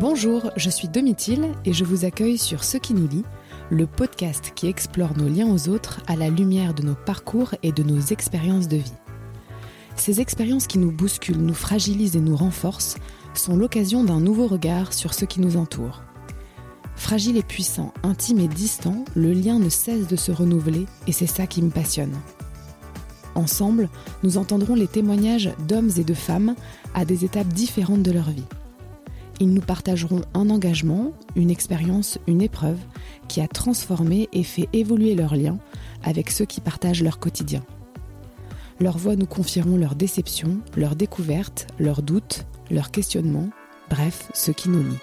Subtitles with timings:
[0.00, 3.24] Bonjour, je suis Domitil et je vous accueille sur Ce qui nous lie,
[3.68, 7.72] le podcast qui explore nos liens aux autres à la lumière de nos parcours et
[7.72, 8.92] de nos expériences de vie.
[9.96, 12.96] Ces expériences qui nous bousculent, nous fragilisent et nous renforcent
[13.34, 16.04] sont l'occasion d'un nouveau regard sur ce qui nous entoure.
[16.94, 21.26] Fragile et puissant, intime et distant, le lien ne cesse de se renouveler et c'est
[21.26, 22.14] ça qui me passionne.
[23.34, 23.88] Ensemble,
[24.22, 26.54] nous entendrons les témoignages d'hommes et de femmes
[26.94, 28.46] à des étapes différentes de leur vie.
[29.40, 32.78] Ils nous partageront un engagement, une expérience, une épreuve
[33.28, 35.58] qui a transformé et fait évoluer leurs liens
[36.02, 37.62] avec ceux qui partagent leur quotidien.
[38.80, 43.50] Leurs voix nous confieront leurs déceptions, leurs découvertes, leurs doutes, leurs questionnements,
[43.90, 44.98] bref, ce qui nous lie.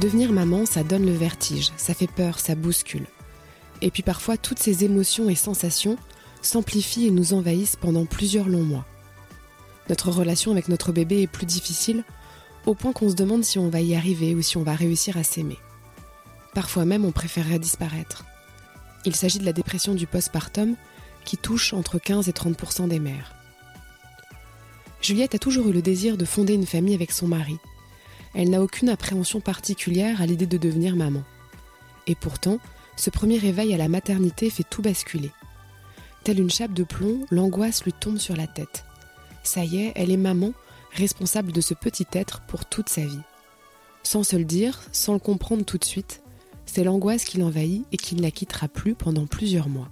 [0.00, 3.06] Devenir maman, ça donne le vertige, ça fait peur, ça bouscule.
[3.82, 5.96] Et puis parfois, toutes ces émotions et sensations
[6.40, 8.86] s'amplifient et nous envahissent pendant plusieurs longs mois.
[9.88, 12.04] Notre relation avec notre bébé est plus difficile,
[12.64, 15.16] au point qu'on se demande si on va y arriver ou si on va réussir
[15.16, 15.58] à s'aimer.
[16.54, 18.24] Parfois même, on préférerait disparaître.
[19.04, 20.76] Il s'agit de la dépression du postpartum
[21.24, 23.34] qui touche entre 15 et 30% des mères.
[25.00, 27.58] Juliette a toujours eu le désir de fonder une famille avec son mari.
[28.34, 31.24] Elle n'a aucune appréhension particulière à l'idée de devenir maman.
[32.06, 32.60] Et pourtant,
[32.96, 35.30] ce premier réveil à la maternité fait tout basculer.
[36.24, 38.84] Telle une chape de plomb, l'angoisse lui tombe sur la tête.
[39.42, 40.52] Ça y est, elle est maman,
[40.92, 43.20] responsable de ce petit être pour toute sa vie.
[44.02, 46.22] Sans se le dire, sans le comprendre tout de suite,
[46.66, 49.90] c'est l'angoisse qui l'envahit et qui ne la quittera plus pendant plusieurs mois.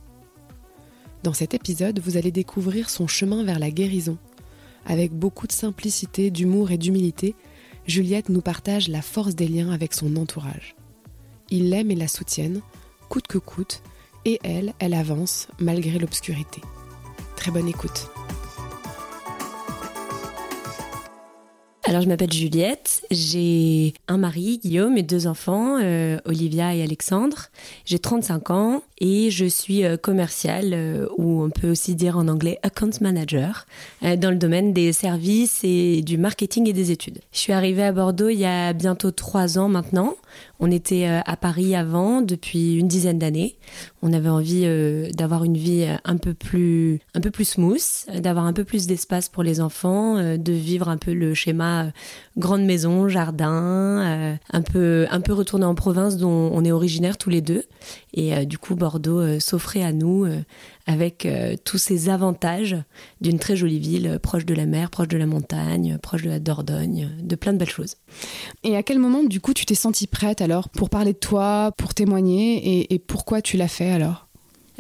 [1.22, 4.16] Dans cet épisode, vous allez découvrir son chemin vers la guérison.
[4.86, 7.34] Avec beaucoup de simplicité, d'humour et d'humilité,
[7.86, 10.76] Juliette nous partage la force des liens avec son entourage.
[11.50, 12.62] Ils l'aiment et la soutiennent,
[13.11, 13.83] coûte que coûte,
[14.25, 16.62] et elle, elle avance malgré l'obscurité.
[17.37, 18.09] Très bonne écoute.
[21.91, 27.47] Alors je m'appelle Juliette, j'ai un mari, Guillaume, et deux enfants, euh, Olivia et Alexandre.
[27.84, 32.28] J'ai 35 ans et je suis euh, commerciale, euh, ou on peut aussi dire en
[32.28, 33.66] anglais account manager,
[34.03, 37.19] dans le domaine des services et du marketing et des études.
[37.32, 40.15] Je suis arrivée à Bordeaux il y a bientôt trois ans maintenant.
[40.58, 43.56] On était euh, à Paris avant depuis une dizaine d'années.
[44.02, 48.06] On avait envie euh, d'avoir une vie euh, un peu plus, un peu plus smooth,
[48.14, 51.92] d'avoir un peu plus d'espace pour les enfants, de vivre un peu le schéma
[52.36, 57.30] grande maison, jardin, un peu, un peu retourner en province dont on est originaire tous
[57.30, 57.64] les deux.
[58.14, 60.26] Et du coup, Bordeaux s'offrait à nous
[60.90, 61.28] avec
[61.64, 62.76] tous ces avantages
[63.20, 66.40] d'une très jolie ville, proche de la mer, proche de la montagne, proche de la
[66.40, 67.94] Dordogne, de plein de belles choses.
[68.64, 71.72] Et à quel moment, du coup, tu t'es sentie prête alors pour parler de toi,
[71.76, 74.29] pour témoigner et, pourquoi tu l'as fait alors?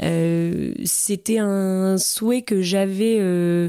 [0.02, 3.68] Euh, c'était un souhait que j'avais euh,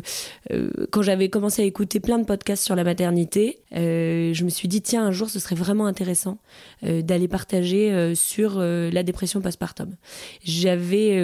[0.52, 3.60] euh, quand j'avais commencé à écouter plein de podcasts sur la maternité.
[3.72, 6.38] je me suis dit tiens un jour ce serait vraiment intéressant
[6.84, 9.96] d'aller partager sur la dépression postpartum.
[10.44, 11.18] J'avais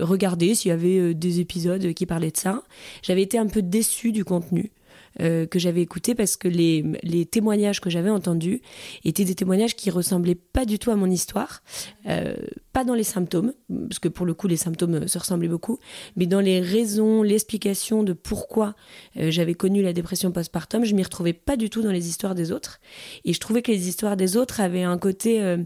[0.00, 2.62] regardé s'il y avait des épisodes qui parlaient de ça.
[3.02, 4.70] J'avais été un peu déçue du contenu.
[5.18, 8.62] Euh, que j'avais écouté parce que les, les témoignages que j'avais entendus
[9.04, 11.62] étaient des témoignages qui ressemblaient pas du tout à mon histoire,
[12.06, 12.36] euh,
[12.72, 13.52] pas dans les symptômes,
[13.88, 15.80] parce que pour le coup les symptômes se ressemblaient beaucoup,
[16.14, 18.76] mais dans les raisons, l'explication de pourquoi
[19.16, 22.36] euh, j'avais connu la dépression postpartum, je m'y retrouvais pas du tout dans les histoires
[22.36, 22.78] des autres.
[23.24, 25.56] Et je trouvais que les histoires des autres avaient un côté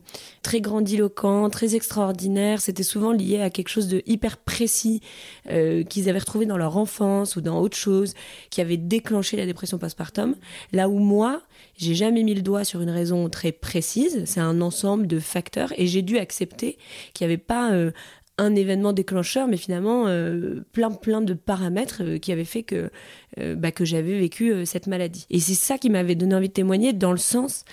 [0.42, 5.00] très grandiloquent, très extraordinaire, c'était souvent lié à quelque chose de hyper précis
[5.46, 8.14] qu'ils avaient retrouvé dans leur enfance ou dans autre chose,
[8.50, 10.34] qui avait déclenché la dépression postpartum.
[10.72, 11.42] Là où moi,
[11.76, 15.72] j'ai jamais mis le doigt sur une raison très précise, c'est un ensemble de facteurs
[15.76, 16.78] et j'ai dû accepter
[17.12, 17.90] qu'il n'y avait pas euh,
[18.38, 22.90] un événement déclencheur, mais finalement euh, plein plein de paramètres euh, qui avaient fait que
[23.36, 25.26] bah, que j'avais vécu cette maladie.
[25.28, 27.64] Et c'est ça qui m'avait donné envie de témoigner dans le sens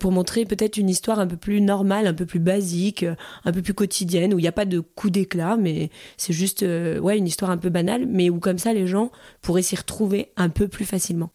[0.00, 3.04] pour montrer peut-être une histoire un peu plus normale, un peu plus basique,
[3.44, 6.62] un peu plus quotidienne, où il n'y a pas de coup d'éclat, mais c'est juste
[6.62, 9.10] ouais, une histoire un peu banale, mais où comme ça les gens
[9.40, 11.30] pourraient s'y retrouver un peu plus facilement.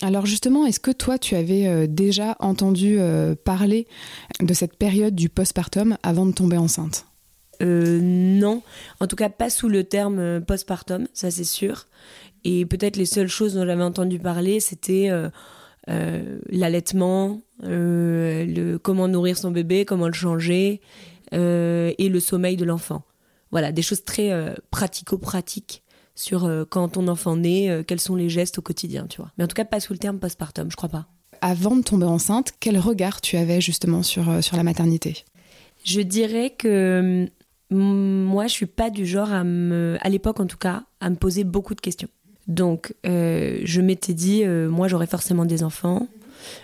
[0.00, 2.98] Alors justement, est-ce que toi, tu avais déjà entendu
[3.44, 3.86] parler
[4.40, 7.08] de cette période du postpartum avant de tomber enceinte?
[7.60, 8.62] Euh, non,
[9.00, 11.86] en tout cas pas sous le terme euh, postpartum, ça c'est sûr.
[12.44, 15.28] Et peut-être les seules choses dont j'avais entendu parler, c'était euh,
[15.88, 20.80] l'allaitement, le comment nourrir son bébé, comment le changer,
[21.32, 23.02] et le sommeil de l'enfant.
[23.50, 24.30] Voilà, des choses très
[24.70, 25.82] pratico-pratiques
[26.14, 29.32] sur quand ton enfant naît, quels sont les gestes au quotidien, tu vois.
[29.38, 31.06] Mais en tout cas pas sous le terme postpartum, je crois pas.
[31.40, 35.24] Avant de tomber enceinte, quel regard tu avais justement sur, sur la maternité?
[35.84, 37.28] Je dirais que
[37.70, 41.16] moi, je suis pas du genre à me, à l'époque en tout cas, à me
[41.16, 42.08] poser beaucoup de questions.
[42.48, 46.08] Donc, euh, je m'étais dit, euh, moi, j'aurai forcément des enfants.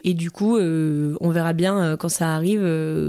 [0.03, 2.63] Et du coup, euh, on verra bien quand ça arrive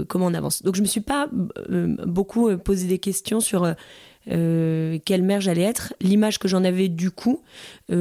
[0.08, 0.62] comment on avance.
[0.62, 3.72] Donc, je me suis pas beaucoup posé des questions sur
[4.26, 5.94] quelle mère j'allais être.
[6.02, 7.40] L'image que j'en avais du coup,
[7.88, 7.94] je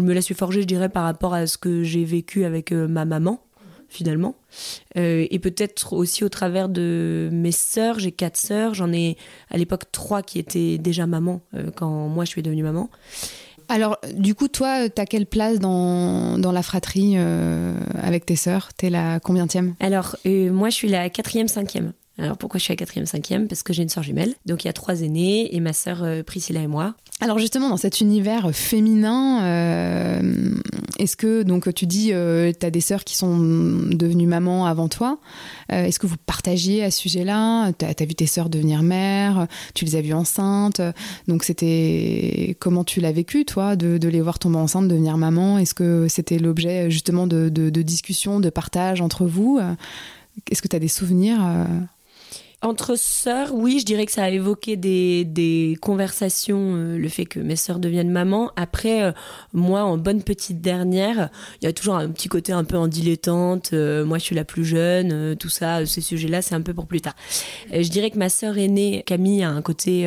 [0.00, 3.04] me la suis forgée, je dirais, par rapport à ce que j'ai vécu avec ma
[3.04, 3.42] maman
[3.88, 4.36] finalement.
[4.94, 7.98] Et peut-être aussi au travers de mes sœurs.
[7.98, 8.74] J'ai quatre sœurs.
[8.74, 9.18] J'en ai
[9.50, 11.42] à l'époque trois qui étaient déjà maman
[11.74, 12.88] quand moi je suis devenue maman.
[13.70, 17.72] Alors, du coup, toi, t'as quelle place dans, dans la fratrie euh,
[18.02, 18.74] avec tes sœurs?
[18.76, 19.76] T'es la combientième?
[19.78, 21.92] Alors, moi, je suis la quatrième, cinquième.
[22.20, 23.48] Alors pourquoi je suis la quatrième, cinquième?
[23.48, 24.34] Parce que j'ai une sœur jumelle.
[24.46, 26.94] Donc il y a trois aînés et ma sœur Priscilla et moi.
[27.22, 30.54] Alors justement, dans cet univers féminin, euh,
[30.98, 34.88] est-ce que, donc tu dis, euh, tu as des sœurs qui sont devenues mamans avant
[34.88, 35.18] toi,
[35.70, 37.72] euh, est-ce que vous partagiez à ce sujet-là?
[37.74, 40.80] Tu as, vu tes sœurs devenir mères, tu les as vues enceintes,
[41.28, 42.56] donc c'était...
[42.58, 45.58] Comment tu l'as vécu, toi, de, les voir tomber enceintes, devenir maman?
[45.58, 49.60] Est-ce que c'était l'objet justement de, de discussions, de partage entre vous?
[50.50, 51.40] Est-ce que tu as des souvenirs
[52.62, 57.24] entre sœurs, oui, je dirais que ça a évoqué des, des conversations, euh, le fait
[57.24, 58.50] que mes sœurs deviennent maman.
[58.54, 59.12] Après, euh,
[59.54, 61.30] moi, en bonne petite dernière,
[61.60, 63.70] il y a toujours un petit côté un peu en dilettante.
[63.72, 66.86] Euh, moi, je suis la plus jeune, tout ça, ces sujets-là, c'est un peu pour
[66.86, 67.14] plus tard.
[67.72, 70.06] je dirais que ma sœur aînée, Camille, a un côté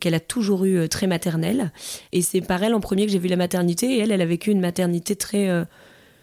[0.00, 1.72] qu'elle a toujours eu très maternel.
[2.12, 3.96] Et c'est par elle en premier que j'ai vu la maternité.
[3.96, 5.66] Et elle, elle a vécu une maternité très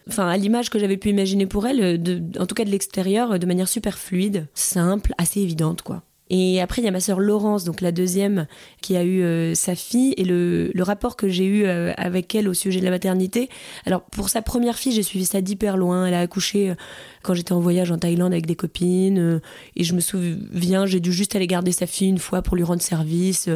[0.07, 2.01] enfin à l'image que j'avais pu imaginer pour elle,
[2.39, 6.03] en tout cas de l'extérieur, de manière super fluide, simple, assez évidente quoi.
[6.35, 8.47] Et après, il y a ma sœur Laurence, donc la deuxième,
[8.81, 10.15] qui a eu euh, sa fille.
[10.17, 13.49] Et le, rapport que j'ai eu euh, avec elle au sujet de la maternité.
[13.85, 16.07] Alors, pour sa première fille, j'ai suivi ça d'hyper loin.
[16.07, 16.75] Elle a accouché euh,
[17.21, 19.41] quand j'étais en voyage en Thaïlande avec des copines.
[19.75, 22.63] et je me souviens, j'ai dû juste aller garder sa fille une fois pour lui
[22.63, 23.47] rendre service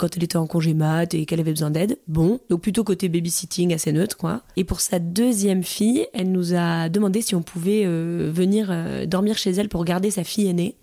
[0.00, 1.98] quand elle était en congé mat et qu'elle avait besoin d'aide.
[2.08, 4.40] Bon, donc plutôt côté babysitting assez neutre, quoi.
[4.56, 9.04] Et pour sa deuxième fille, elle nous a demandé si on pouvait euh, venir euh,
[9.04, 10.74] dormir chez elle pour garder sa fille aînée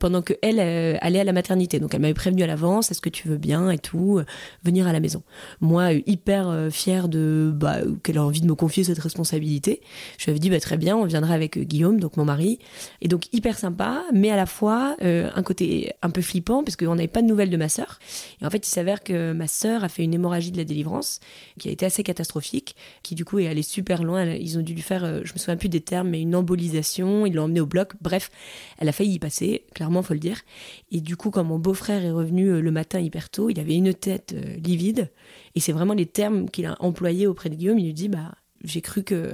[0.00, 1.80] pendant que elle euh, allait à la maternité.
[1.80, 4.20] Donc elle m'avait prévenu à l'avance, est-ce que tu veux bien et tout,
[4.64, 5.22] venir à la maison.
[5.62, 9.80] Moi, hyper fière de bah, qu'elle a envie de me confier cette responsabilité,
[10.18, 12.58] je lui avais dit bah, très bien, on viendra avec Guillaume, donc mon mari.
[13.00, 16.96] Et donc hyper sympa, mais à la fois un côté un peu flippant parce qu'on
[16.96, 17.98] n'avait pas de nouvelles de ma sœur.
[18.42, 21.20] Et en fait, il s'avère que ma sœur a fait une hémorragie de la délivrance
[21.58, 24.24] qui a été assez catastrophique, qui du coup est allée super loin.
[24.24, 27.26] Ils ont dû lui faire, euh, je me souviens plus des termes, mais une embolisation.
[27.26, 27.92] Ils l'ont emmenée au bloc.
[28.00, 28.30] Bref,
[28.78, 30.42] elle a failli y passer, clairement, faut le dire.
[30.90, 33.74] Et du coup, quand mon beau-frère est revenu euh, le matin hyper tôt, il avait
[33.74, 35.10] une tête euh, livide.
[35.54, 37.78] Et c'est vraiment les termes qu'il a employés auprès de Guillaume.
[37.78, 38.34] Il lui dit, bah,
[38.64, 39.28] j'ai cru que,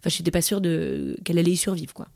[0.00, 2.08] enfin, j'étais pas sûre de qu'elle allait y survivre, quoi.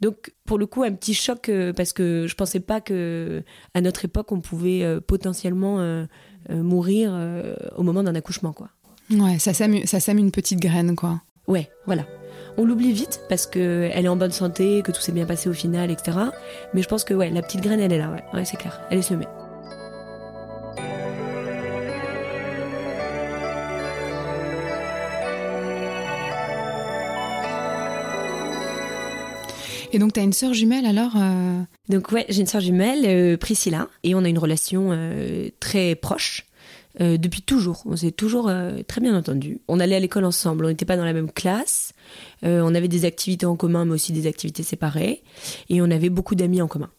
[0.00, 3.42] Donc pour le coup un petit choc euh, parce que je pensais pas que
[3.74, 6.06] à notre époque on pouvait euh, potentiellement euh,
[6.50, 7.18] mourir
[7.76, 8.68] au moment d'un accouchement quoi.
[9.10, 11.22] Ouais, ça sème ça sème une petite graine quoi.
[11.46, 12.06] Ouais, voilà.
[12.56, 15.48] On l'oublie vite parce que elle est en bonne santé, que tout s'est bien passé
[15.48, 16.18] au final, etc.
[16.72, 18.80] Mais je pense que ouais, la petite graine elle est là, ouais, ouais c'est clair,
[18.90, 19.26] elle est semée.
[29.94, 33.04] Et donc, tu as une sœur jumelle alors euh Donc, ouais, j'ai une sœur jumelle,
[33.04, 36.46] euh, Priscilla, et on a une relation euh, très proche.
[36.98, 38.50] depuis toujours, on s'est toujours
[38.88, 39.60] très bien entendu.
[39.68, 41.92] On allait à l'école ensemble, on n'était pas dans la même classe,
[42.42, 45.22] on avait des activités en commun, mais aussi des activités séparées,
[45.68, 46.90] et on avait beaucoup d'amis en commun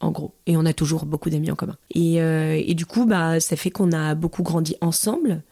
[0.00, 0.34] en gros.
[0.46, 1.76] Et on a toujours beaucoup d'amis en commun.
[1.94, 5.42] Et, et, du coup, bah, ça fait qu'on a beaucoup grandi ensemble,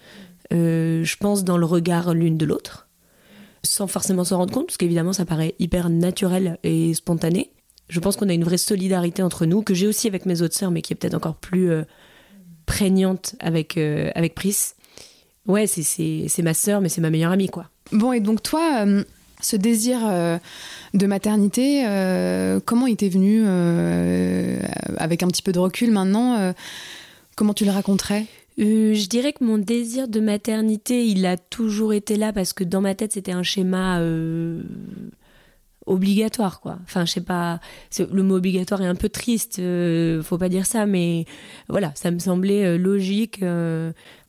[0.51, 2.90] je pense dans le regard l'une de l'autre
[3.63, 7.51] sans forcément s'en rendre compte, parce qu'évidemment ça paraît hyper naturel et spontané.
[7.89, 10.55] Je pense qu'on a une vraie solidarité entre nous, que j'ai aussi avec mes autres
[10.57, 11.83] sœurs, mais qui est peut-être encore plus euh,
[12.65, 14.57] prégnante avec, euh, avec Pris.
[15.47, 17.69] Ouais, c'est ma sœur, mais c'est ma meilleure amie, quoi.
[17.91, 19.03] Bon, et donc toi, euh,
[19.41, 20.01] ce désir
[20.95, 21.83] de maternité,
[22.67, 23.43] comment il t'est venu
[24.99, 26.53] avec un petit peu de recul maintenant
[27.37, 28.27] Comment tu le raconterais?
[28.59, 32.65] Euh, je dirais que mon désir de maternité, il a toujours été là parce que
[32.65, 34.63] dans ma tête, c'était un schéma euh,
[35.87, 36.79] obligatoire, quoi.
[36.83, 37.61] Enfin, je sais pas,
[37.99, 41.25] le mot obligatoire est un peu triste, euh, faut pas dire ça, mais
[41.69, 43.43] voilà, ça me semblait logique.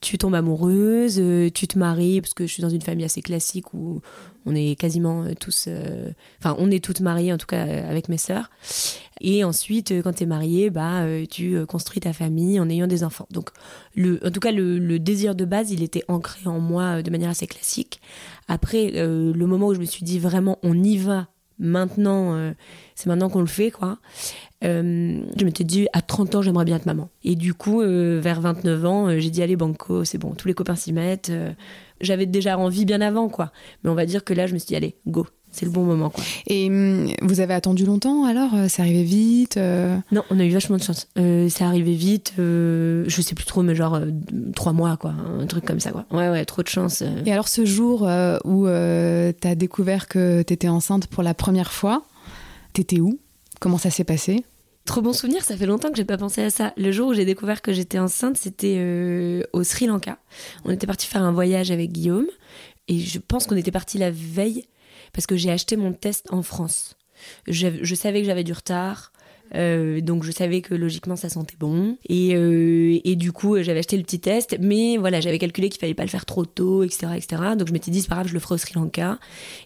[0.01, 1.21] Tu tombes amoureuse,
[1.53, 4.01] tu te maries, parce que je suis dans une famille assez classique où
[4.45, 5.69] on est quasiment tous,
[6.39, 8.49] enfin, on est toutes mariées, en tout cas avec mes sœurs.
[9.23, 12.67] Et ensuite, euh, quand tu es marié, bah, euh, tu euh, construis ta famille en
[12.69, 13.27] ayant des enfants.
[13.29, 13.51] Donc,
[13.95, 17.29] le, en tout cas, le, désir de base, il était ancré en moi de manière
[17.29, 18.01] assez classique.
[18.47, 21.27] Après, le moment où je me suis dit vraiment, on y va
[21.59, 22.53] maintenant,
[22.95, 23.99] c'est maintenant qu'on le fait, quoi.
[24.63, 27.09] Euh, je m'étais dit à 30 ans j'aimerais bien être maman.
[27.23, 30.47] Et du coup, euh, vers 29 ans, euh, j'ai dit allez banco, c'est bon, tous
[30.47, 31.31] les copains s'y mettent.
[31.99, 33.51] J'avais déjà envie bien avant quoi,
[33.83, 35.83] mais on va dire que là je me suis dit allez go, c'est le bon
[35.83, 36.23] moment quoi.
[36.47, 39.57] Et hum, vous avez attendu longtemps alors C'est arrivé vite
[40.11, 41.07] Non, on a eu vachement de chance.
[41.15, 43.99] c'est arrivé vite, je sais plus trop, mais genre
[44.55, 46.05] trois mois quoi, un truc comme ça quoi.
[46.11, 47.03] Ouais ouais, trop de chance.
[47.25, 48.01] Et alors ce jour
[48.45, 52.03] où t'as découvert que t'étais enceinte pour la première fois,
[52.73, 53.19] t'étais où?
[53.59, 54.43] Comment ça s'est passé?
[54.85, 56.73] Trop bon souvenir, ça fait longtemps que j'ai pas pensé à ça.
[56.75, 60.17] Le jour où j'ai découvert que j'étais enceinte, c'était euh, au Sri Lanka.
[60.65, 62.27] On était parti faire un voyage avec Guillaume
[62.87, 64.65] et je pense qu'on était parti la veille
[65.13, 66.97] parce que j'ai acheté mon test en France.
[67.47, 69.10] je savais que j'avais du retard.
[69.55, 71.97] Euh, donc je savais que logiquement ça sentait bon.
[72.07, 75.79] Et, euh, et du coup j'avais acheté le petit test, mais voilà j'avais calculé qu'il
[75.79, 77.41] fallait pas le faire trop tôt, etc., etc.
[77.57, 79.19] Donc je m'étais dit c'est pas grave, je le ferai au Sri Lanka.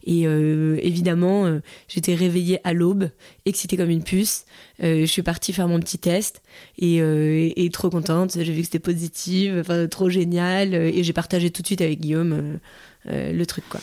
[0.06, 3.10] Et euh, évidemment j'étais réveillée à l'aube,
[3.46, 4.46] excitée comme une puce.
[4.80, 6.42] je suis partie faire mon petit test
[6.78, 8.34] et, et trop contente.
[8.36, 10.74] J'ai vu que c'était positif, enfin trop génial.
[10.74, 12.60] Et j'ai partagé tout de suite avec Guillaume
[13.06, 13.82] le truc quoi.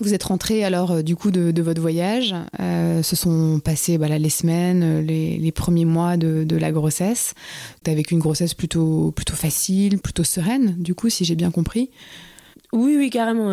[0.00, 2.34] Vous êtes rentré alors euh, du coup de, votre voyage.
[2.58, 7.34] Euh, se sont passées bah, les semaines, euh, les, premiers mois de, la grossesse.
[7.84, 11.90] Tu as une grossesse plutôt, facile, plutôt sereine, du coup, si j'ai bien compris.
[12.72, 13.50] Oui, oui, carrément.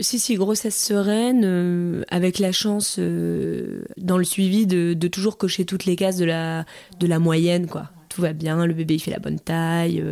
[0.00, 5.96] si, si, grossesse sereine, avec la chance dans le suivi de, toujours cocher toutes les
[5.96, 6.64] cases de la,
[6.98, 10.02] de la moyenne, quoi tout va bien, le bébé il fait la bonne taille,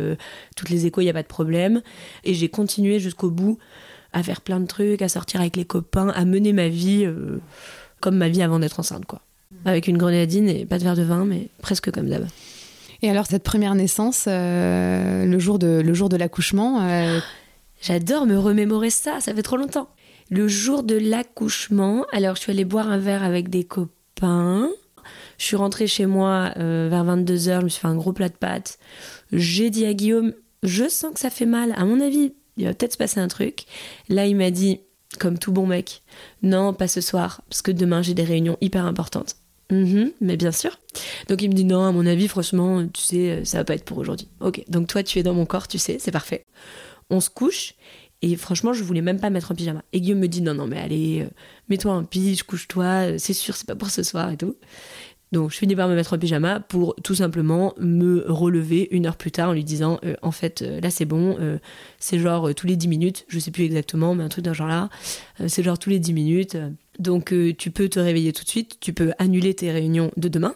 [0.55, 1.81] toutes les échos, il n'y a pas de problème.
[2.23, 3.57] Et j'ai continué jusqu'au bout
[4.15, 7.41] à faire plein de trucs, à sortir avec les copains, à mener ma vie euh,
[7.99, 9.21] comme ma vie avant d'être enceinte, quoi.
[9.65, 12.25] Avec une grenadine et pas de verre de vin, mais presque comme d'hab.
[13.01, 17.19] Et alors, cette première naissance, euh, le jour de, le jour de l'accouchement euh,
[17.81, 19.89] J'adore me remémorer ça, ça fait trop longtemps.
[20.29, 24.69] Le jour de l'accouchement, alors je suis allée boire un verre avec des copains.
[25.37, 28.33] Je suis rentrée chez moi vers 22h, je me suis fait un gros plat de
[28.33, 28.79] pâtes.
[29.33, 31.73] J'ai dit à Guillaume, je sens que ça fait mal.
[31.77, 33.65] À mon avis, il va peut-être se passer un truc.
[34.09, 34.79] Là, il m'a dit,
[35.19, 36.01] comme tout bon mec,
[36.41, 39.35] non, pas ce soir, parce que demain j'ai des réunions hyper importantes.
[39.71, 40.79] Mhm, mais bien sûr.
[41.27, 43.85] Donc il me dit non, à mon avis, franchement, tu sais, ça va pas être
[43.85, 44.27] pour aujourd'hui.
[44.39, 46.45] Ok, donc toi tu es dans mon corps, tu sais, c'est parfait.
[47.09, 47.75] On se couche
[48.21, 49.83] et franchement, je voulais même pas mettre en pyjama.
[49.93, 51.29] Et Guillaume me dit non, non, mais allez, euh,
[51.69, 54.55] mets-toi en pige, couche-toi, euh, c'est sûr, c'est pas pour ce soir et tout.
[55.35, 59.17] Donc je finis par me mettre en pyjama pour tout simplement me relever une heure
[59.17, 61.57] plus tard en lui disant euh, en fait euh, là c'est bon, euh,
[61.99, 64.69] c'est genre tous les 10 minutes, je sais plus exactement, mais un truc d'un genre
[64.69, 64.89] là,
[65.47, 66.57] c'est genre tous les 10 minutes.
[66.99, 70.55] Donc tu peux te réveiller tout de suite, tu peux annuler tes réunions de demain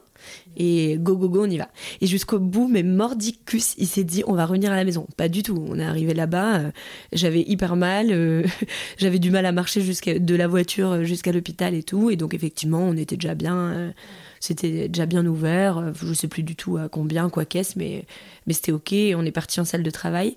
[0.55, 1.67] et go go go on y va.
[1.99, 5.07] Et jusqu'au bout, mais mordicus, il s'est dit on va revenir à la maison.
[5.17, 5.61] Pas du tout.
[5.67, 6.71] On est arrivé là-bas,
[7.11, 8.45] j'avais hyper mal,
[8.97, 12.09] j'avais du mal à marcher jusqu'à de la voiture jusqu'à l'hôpital et tout.
[12.09, 13.93] Et donc effectivement, on était déjà bien
[14.39, 15.77] c'était déjà bien ouvert.
[15.77, 18.05] Euh, je sais plus du tout à combien, quoi qu'est-ce, mais,
[18.47, 18.93] mais c'était ok.
[19.15, 20.35] On est parti en salle de travail.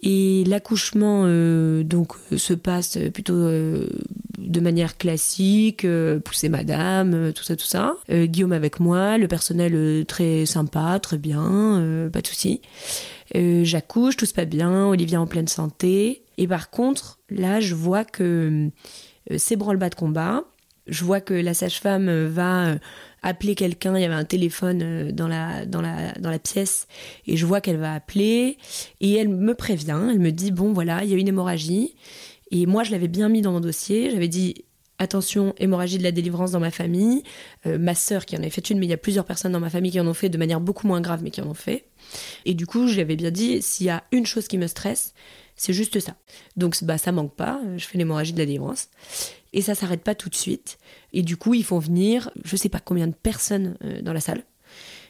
[0.00, 3.88] Et l'accouchement euh, donc se passe plutôt euh,
[4.38, 5.86] de manière classique,
[6.24, 7.96] pousser madame, tout ça, tout ça.
[8.08, 12.60] Guillaume avec moi, le personnel très sympa, très bien, pas de souci.
[13.34, 16.22] J'accouche, tout se passe bien, Olivia en pleine santé.
[16.38, 18.68] Et par contre, là, je vois que
[19.36, 20.44] c'est branle-bas de combat.
[20.86, 22.76] Je vois que la sage-femme va
[23.22, 26.86] appeler quelqu'un, il y avait un téléphone euh, dans la, dans la, dans la pièce,
[27.26, 28.58] et je vois qu'elle va appeler,
[29.00, 31.94] et elle me prévient, elle me dit, bon voilà, il y a une hémorragie,
[32.50, 34.64] et moi je l'avais bien mis dans mon dossier, j'avais dit,
[34.98, 37.22] attention, hémorragie de la délivrance dans ma famille,
[37.66, 39.60] euh, ma sœur qui en a fait une, mais il y a plusieurs personnes dans
[39.60, 41.54] ma famille qui en ont fait de manière beaucoup moins grave, mais qui en ont
[41.54, 41.84] fait,
[42.44, 45.14] et du coup, j'avais bien dit, s'il y a une chose qui me stresse,
[45.58, 46.16] c'est juste ça.
[46.56, 48.88] Donc bah ça manque pas, je fais l'hémorragie de la délivrance
[49.52, 50.78] et ça s'arrête pas tout de suite.
[51.12, 54.20] Et du coup, ils font venir, je sais pas combien de personnes euh, dans la
[54.20, 54.44] salle.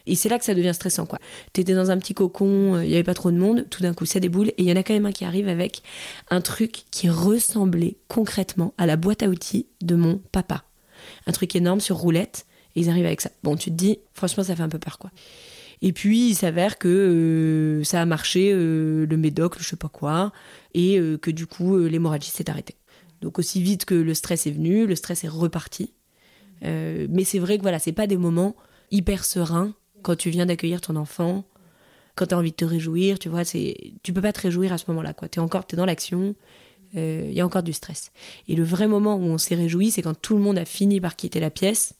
[0.07, 1.19] Et c'est là que ça devient stressant, quoi.
[1.53, 3.93] T'étais dans un petit cocon, euh, il y avait pas trop de monde, tout d'un
[3.93, 5.83] coup ça déboule, et il y en a quand même un qui arrive avec
[6.31, 10.65] un truc qui ressemblait concrètement à la boîte à outils de mon papa.
[11.27, 13.31] Un truc énorme sur roulette, et ils arrivent avec ça.
[13.43, 15.11] Bon, tu te dis, franchement, ça fait un peu peur, quoi.
[15.83, 20.33] Et puis il s'avère que euh, ça a marché, le médoc, je sais pas quoi,
[20.75, 22.77] et que du coup l'hémorragie s'est arrêtée.
[23.21, 25.93] Donc aussi vite que le stress est venu, le stress est reparti.
[26.65, 28.57] Euh, mais c'est vrai que voilà, c'est pas des moments
[28.91, 31.45] hyper sereins quand tu viens d'accueillir ton enfant,
[32.15, 34.73] quand tu as envie de te réjouir, tu vois, c'est tu peux pas te réjouir
[34.73, 35.29] à ce moment-là quoi.
[35.29, 36.35] Tu es encore es dans l'action,
[36.95, 38.13] il euh, y a encore du stress.
[38.49, 41.01] Et le vrai moment où on s'est réjoui, c'est quand tout le monde a fini
[41.01, 41.95] par quitter la pièce,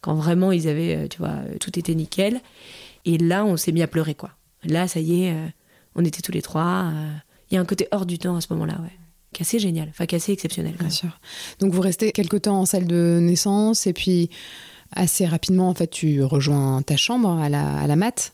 [0.00, 2.40] quand vraiment ils avaient euh, tu vois, tout était nickel
[3.04, 4.30] et là on s'est mis à pleurer quoi.
[4.64, 5.36] Là ça y est,
[5.94, 6.92] on était tous les trois,
[7.50, 8.92] il y a un côté hors du temps à ce moment-là, ouais
[9.32, 10.74] qui est assez génial, enfin qui est assez exceptionnel.
[10.78, 11.18] Bien sûr.
[11.58, 14.30] Donc vous restez quelque temps en salle de naissance et puis
[14.92, 18.32] assez rapidement, en fait, tu rejoins ta chambre à la, à la mat.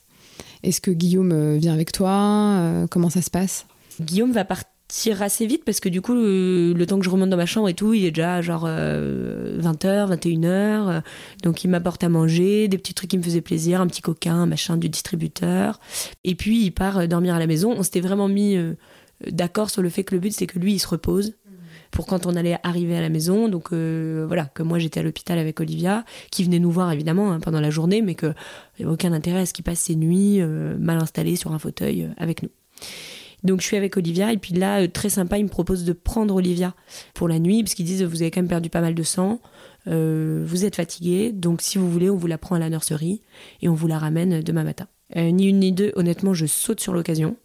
[0.62, 2.86] Est-ce que Guillaume vient avec toi?
[2.90, 3.64] Comment ça se passe?
[3.98, 4.44] Guillaume va
[4.90, 7.68] partir assez vite parce que du coup, le, temps que je remonte dans ma chambre
[7.68, 11.02] et tout, il est déjà genre 20h, 21h.
[11.42, 14.47] donc il m'apporte à manger, des petits trucs qui me faisaient plaisir, un petit coquin,
[14.47, 15.78] machin du distributeur.
[16.25, 17.73] Et puis il part dormir à la maison.
[17.76, 18.56] On s'était vraiment mis
[19.30, 21.35] d'accord sur le fait que le but c'est que lui il se repose
[21.90, 23.49] pour quand on allait arriver à la maison.
[23.49, 27.32] Donc euh, voilà, que moi j'étais à l'hôpital avec Olivia, qui venait nous voir évidemment
[27.32, 28.35] hein, pendant la journée, mais qu'il
[28.78, 31.59] n'y avait aucun intérêt à ce qu'il passe ses nuits euh, mal installé sur un
[31.59, 32.50] fauteuil euh, avec nous.
[33.42, 36.35] Donc je suis avec Olivia et puis là très sympa il me propose de prendre
[36.35, 36.75] Olivia
[37.14, 39.40] pour la nuit parce qu'ils disent vous avez quand même perdu pas mal de sang,
[39.87, 43.23] vous êtes fatigué donc si vous voulez on vous la prend à la nurserie
[43.62, 44.88] et on vous la ramène demain matin.
[45.16, 47.37] ni une ni deux honnêtement je saute sur l'occasion.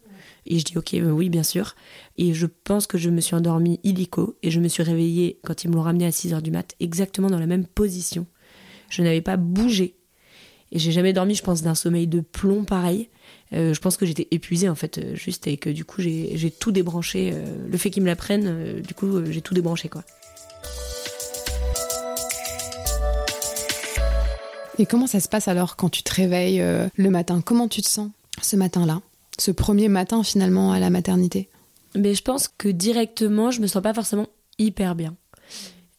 [0.46, 1.74] Et je dis ok, euh, oui, bien sûr.
[2.16, 5.64] Et je pense que je me suis endormie illico et je me suis réveillée quand
[5.64, 8.26] ils me l'ont ramené à 6h du mat, exactement dans la même position.
[8.88, 9.96] Je n'avais pas bougé.
[10.72, 13.08] Et j'ai jamais dormi, je pense, d'un sommeil de plomb pareil.
[13.52, 16.50] Euh, je pense que j'étais épuisée en fait, euh, juste, et que du coup j'ai
[16.50, 17.32] tout débranché.
[17.70, 20.04] le fait qu'ils me la prennent, du coup j'ai tout débranché quoi.
[24.78, 26.62] Et comment ça se passe alors quand tu te réveilles
[26.94, 27.40] le matin?
[27.40, 28.10] Comment tu te sens
[28.42, 29.00] ce matin-là?
[29.38, 31.48] Ce premier matin finalement à la maternité?
[31.94, 34.26] Mais je pense que directement, je me sens pas forcément
[34.58, 35.16] hyper bien.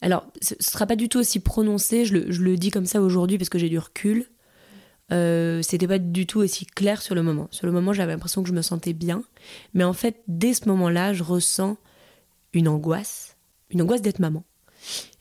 [0.00, 3.48] Alors, ce sera pas du tout aussi prononcé, je le, dis comme ça aujourd'hui parce
[3.48, 4.26] que j'ai du recul.
[5.10, 7.48] Euh, c'était pas du tout aussi clair sur le moment.
[7.50, 9.22] Sur le moment, j'avais l'impression que je me sentais bien.
[9.74, 11.76] Mais en fait, dès ce moment-là, je ressens
[12.52, 13.36] une angoisse.
[13.70, 14.44] Une angoisse d'être maman.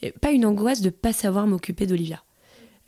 [0.01, 2.24] Et pas une angoisse de pas savoir m'occuper d'Olivia.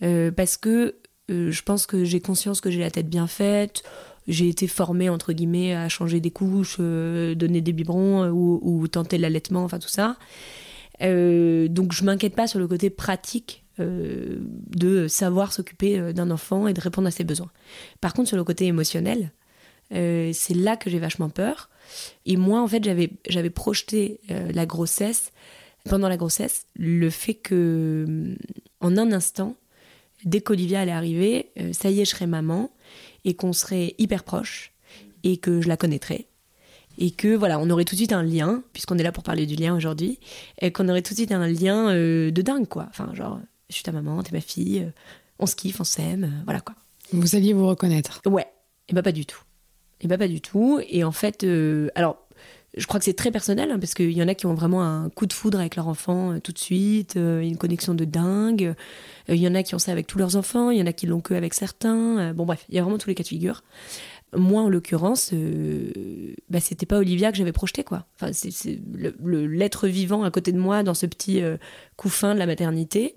[0.04, 0.96] Euh, parce que
[1.30, 3.84] euh, je pense que j'ai conscience que j'ai la tête bien faite
[4.28, 8.88] j'ai été formée entre guillemets à changer des couches, euh, donner des biberons euh, ou,
[8.88, 10.18] tenter l'allaitement, enfin tout ça.
[11.02, 16.82] Donc je m'inquiète pas sur le côté pratique de savoir s'occuper d'un enfant et de
[16.82, 17.52] répondre à ses besoins.
[18.02, 19.32] Par contre sur le côté émotionnel,
[19.92, 21.70] c'est là que j'ai vachement peur.
[22.26, 25.32] Et moi en fait j'avais j'avais projeté la grossesse
[25.86, 28.36] pendant la grossesse le fait que
[28.82, 29.56] en un instant
[30.26, 32.70] dès qu'Olivia allait arriver, ça y est je serais maman
[33.26, 34.74] et qu'on serait hyper proches
[35.24, 36.30] et que je la connaîtrais
[37.00, 39.46] et que voilà, on aurait tout de suite un lien, puisqu'on est là pour parler
[39.46, 40.20] du lien aujourd'hui,
[40.62, 42.88] et qu'on aurait tout de suite un lien euh, de dingue, quoi.
[42.90, 43.40] Enfin, genre,
[43.70, 44.92] je suis ta maman, t'es ma fille, euh,
[45.40, 46.76] on se kiffe, on s'aime, euh, voilà, quoi.
[47.12, 48.48] Vous alliez vous reconnaître Ouais,
[48.88, 49.42] et bah pas du tout.
[50.02, 50.80] Et bah pas du tout.
[50.88, 51.44] Et en fait,
[51.96, 52.18] alors,
[52.78, 54.84] je crois que c'est très personnel, hein, parce qu'il y en a qui ont vraiment
[54.84, 58.76] un coup de foudre avec leur enfant tout de suite, une connexion de dingue.
[59.28, 60.94] Il y en a qui ont ça avec tous leurs enfants, il y en a
[60.94, 62.32] qui l'ont que avec certains.
[62.34, 63.64] bon bref, il y a vraiment tous les cas de figure.
[64.36, 68.06] Moi, en l'occurrence, euh, bah, c'était pas Olivia que j'avais projeté, quoi.
[68.16, 68.80] Enfin, c'est
[69.24, 71.58] l'être vivant à côté de moi dans ce petit euh,
[71.96, 73.16] couffin de la maternité.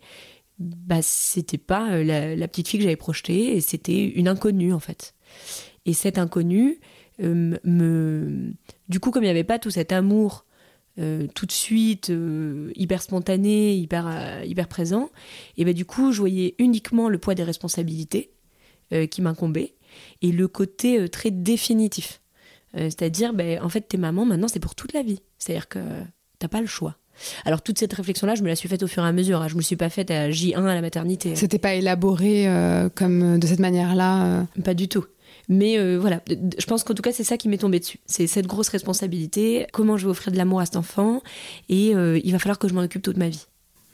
[0.59, 4.81] Bah, c'était pas euh, la, petite fille que j'avais projetée, et c'était une inconnue, en
[4.81, 5.15] fait.
[5.87, 6.79] Et cette inconnue,
[7.19, 8.53] me...
[8.89, 10.45] du coup, comme il n'y avait pas tout cet amour
[11.35, 12.13] tout de suite,
[12.77, 15.09] hyper spontané, hyper, hyper présent,
[15.57, 18.31] et ben du coup, je voyais uniquement le poids des responsabilités
[19.11, 19.75] qui m'incombaient
[20.21, 22.21] et le côté euh, très définitif.
[22.77, 25.21] Euh, c'est-à-dire, ben, en fait, t'es maman, maintenant, c'est pour toute la vie.
[25.39, 25.81] C'est-à-dire que
[26.39, 26.97] t'as pas le choix.
[27.45, 29.43] Alors toute cette réflexion-là, je me la suis faite au fur et à mesure.
[29.43, 29.49] Hein.
[29.49, 31.37] Je me suis pas faite à J1 à la maternité.
[31.37, 34.47] C'était pas élaboré euh, comme de cette manière-là.
[34.65, 35.05] Pas du tout.
[35.49, 37.99] Mais voilà, je pense qu'en tout cas, c'est ça qui m'est tombé dessus.
[38.07, 39.67] C'est cette grosse responsabilité.
[39.73, 41.21] Comment je vais offrir de l'amour à cet enfant?
[41.69, 43.47] Et il va falloir que je m'en occupe toute ma vie.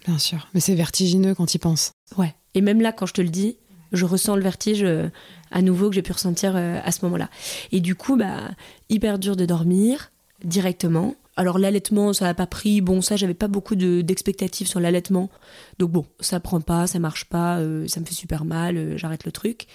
[0.07, 0.49] Bien sûr.
[0.55, 1.93] Mais c'est vertigineux quand il pense.
[2.17, 2.35] Ouais.
[2.55, 3.57] Et même là, quand je te le dis,
[3.93, 5.09] je ressens le vertige euh,
[5.51, 7.29] à nouveau que j'ai pu ressentir euh, à ce moment-là.
[7.73, 8.51] Et du coup, bah,
[8.89, 10.11] hyper dur de dormir
[10.45, 11.15] directement.
[11.39, 12.81] Alors l'allaitement, ça n'a pas pris.
[12.81, 15.31] Bon, ça, j'avais pas beaucoup d'expectatives sur l'allaitement.
[15.79, 19.25] Donc bon, ça prend pas, ça marche pas, euh, ça me fait super mal, j'arrête
[19.25, 19.67] le truc.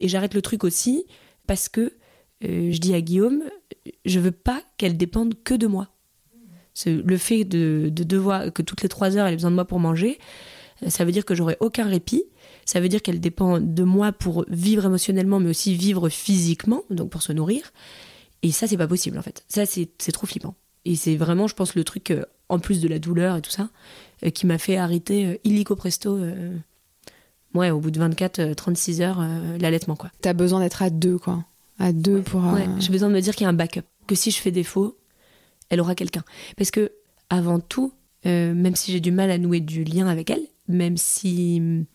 [0.00, 1.04] Et j'arrête le truc aussi
[1.46, 1.92] parce que
[2.42, 3.42] je dis à Guillaume,
[4.06, 5.88] je veux pas qu'elle dépende que de moi.
[6.86, 9.66] Le fait de, de, devoir que toutes les trois heures elle ait besoin de moi
[9.66, 10.18] pour manger,
[10.86, 12.24] ça veut dire que j'aurai aucun répit
[12.70, 17.10] ça veut dire qu'elle dépend de moi pour vivre émotionnellement, mais aussi vivre physiquement, donc
[17.10, 17.72] pour se nourrir.
[18.42, 19.44] Et ça, c'est pas possible en fait.
[19.48, 20.54] Ça, c'est trop flippant.
[20.84, 23.50] Et c'est vraiment, je pense, le truc, euh, en plus de la douleur et tout
[23.50, 23.68] ça,
[24.24, 26.18] euh, qui m'a fait arrêter euh, illico presto.
[27.54, 29.24] ouais, au bout de 24-36 heures,
[29.58, 30.10] l'allaitement, quoi.
[30.20, 31.44] T'as besoin d'être à deux, quoi.
[31.78, 32.42] À deux pour.
[32.44, 33.82] Ouais, j'ai besoin de me dire qu'il y a un backup.
[34.06, 34.98] Que si je fais défaut,
[35.68, 36.24] elle aura quelqu'un.
[36.56, 36.92] Parce que,
[37.30, 37.92] avant tout,
[38.24, 41.86] même si j'ai du mal à nouer du lien avec elle, même si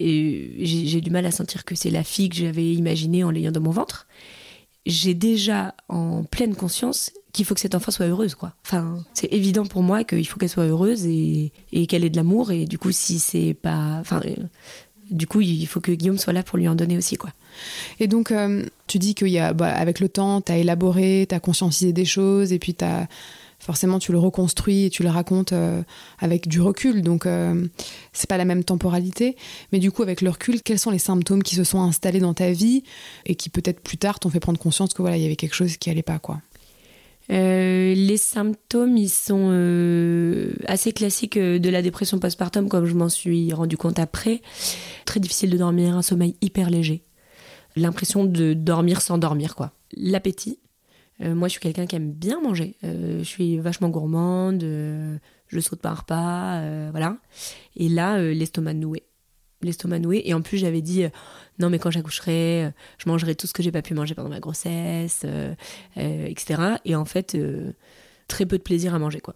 [0.00, 3.52] et j'ai du mal à sentir que c'est la fille que j'avais imaginée en l'ayant
[3.52, 4.06] dans mon ventre.
[4.86, 8.52] J'ai déjà en pleine conscience qu'il faut que cette enfant soit heureuse, quoi.
[8.64, 11.52] Enfin, c'est évident pour moi qu'il faut qu'elle soit heureuse et,
[11.88, 12.50] qu'elle ait de l'amour.
[12.50, 14.20] Et du coup, si c'est pas, enfin,
[15.10, 17.30] Du coup, il faut que Guillaume soit là pour lui en donner aussi, quoi.
[17.98, 21.26] Et donc, euh, tu dis qu'il y a, bah, avec le temps, tu as élaboré,
[21.28, 22.84] tu as conscientisé des choses, et puis tu
[23.60, 25.82] forcément, tu le reconstruis et tu le racontes euh,
[26.18, 27.02] avec du recul.
[27.02, 27.66] Donc, euh,
[28.12, 29.36] c'est pas la même temporalité.
[29.72, 32.34] Mais du coup, avec le recul, quels sont les symptômes qui se sont installés dans
[32.34, 32.82] ta vie
[33.26, 35.54] et qui peut-être plus tard t'ont fait prendre conscience que voilà, il y avait quelque
[35.54, 36.40] chose qui allait pas, quoi?
[37.30, 39.50] Les symptômes, ils sont
[40.66, 44.42] assez classiques de la dépression postpartum, comme je m'en suis rendu compte après.
[45.04, 47.04] Très difficile de dormir, un sommeil hyper léger
[47.76, 49.72] l'impression de dormir sans dormir, quoi.
[49.96, 50.60] L'appétit.
[51.22, 52.76] Euh, moi, je suis quelqu'un qui aime bien manger.
[52.84, 57.18] Euh, je suis vachement gourmande, euh, je saute un repas, voilà.
[57.76, 59.04] Et là, l'estomac noué.
[59.62, 60.22] L'estomac noué.
[60.24, 61.04] Et en plus, j'avais dit,
[61.58, 64.40] non, mais quand j'accoucherai, je mangerai tout ce que j'ai pas pu manger pendant ma
[64.40, 65.26] grossesse,
[65.96, 66.62] etc.
[66.84, 67.36] Et en fait,
[68.26, 69.34] très peu de plaisir à manger, quoi.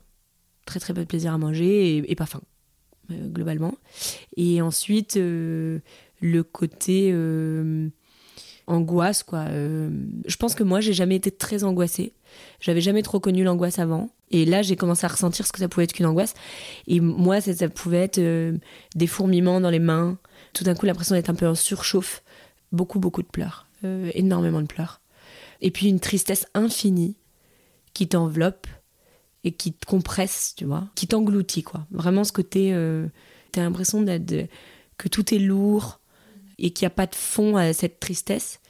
[0.64, 2.40] Très, très peu de plaisir à manger et, et pas faim,
[3.10, 3.74] globalement.
[4.37, 7.12] Et ensuite, le côté
[8.66, 9.40] angoisse quoi.
[9.48, 9.90] Euh,
[10.27, 12.14] je pense que moi j'ai jamais été très angoissée.
[12.61, 14.11] J'avais jamais trop connu l'angoisse avant.
[14.31, 16.35] Et là j'ai commencé à ressentir ce que ça pouvait être qu'une angoisse.
[16.87, 18.57] Et moi ça, pouvait être euh,
[18.94, 20.18] des fourmillements dans les mains.
[20.53, 22.22] Tout d'un coup l'impression d'être un peu en surchauffe.
[22.72, 23.66] Beaucoup beaucoup de pleurs.
[23.85, 25.00] Euh, énormément de pleurs.
[25.61, 27.16] Et puis une tristesse infinie
[27.92, 28.66] qui t'enveloppe
[29.44, 31.87] et qui te compresse, tu vois, qui t'engloutit quoi.
[31.90, 32.74] Vraiment ce côté,
[33.53, 36.00] t'as l'impression que tout est lourd,
[36.58, 38.60] et qu'il n'y a pas de fond à cette tristesse.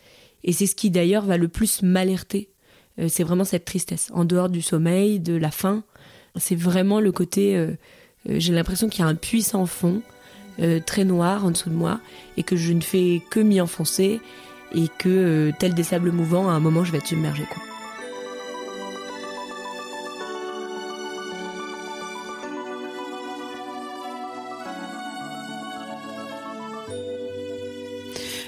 [0.43, 2.51] Et c'est ce qui d'ailleurs va le plus m'alerter.
[2.99, 4.11] Euh, c'est vraiment cette tristesse.
[4.15, 5.83] En dehors du sommeil, de la faim,
[6.37, 7.57] c'est vraiment le côté.
[7.57, 7.73] Euh,
[8.29, 10.03] euh, j'ai l'impression qu'il y a un puissant fond,
[10.87, 12.01] très noir en dessous de moi,
[12.37, 14.21] et que je ne fais que m'y enfoncer,
[14.73, 17.43] et que, tel des sables mouvants, à un moment, je vais être submergée.
[17.53, 17.74] Quoi.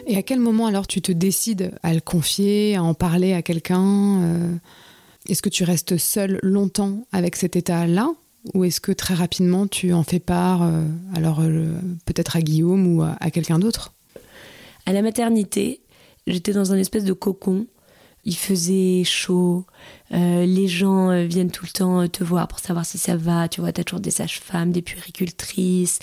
[0.07, 3.43] Et à quel moment alors tu te décides à le confier, à en parler à
[3.43, 4.55] quelqu'un euh,
[5.29, 8.11] Est-ce que tu restes seule longtemps avec cet état-là
[8.55, 10.85] ou est-ce que très rapidement tu en fais part, euh,
[11.17, 11.73] alors euh,
[12.05, 13.93] peut-être à Guillaume ou à, à quelqu'un d'autre?
[14.87, 15.81] À la maternité,
[16.29, 17.67] j'étais dans un espèce de cocon
[18.27, 19.65] il faisait chaud,
[20.13, 23.17] euh, les gens euh, viennent tout le temps euh, te voir pour savoir si ça
[23.17, 26.01] va, tu vois, t'as toujours des sages-femmes, des puéricultrices,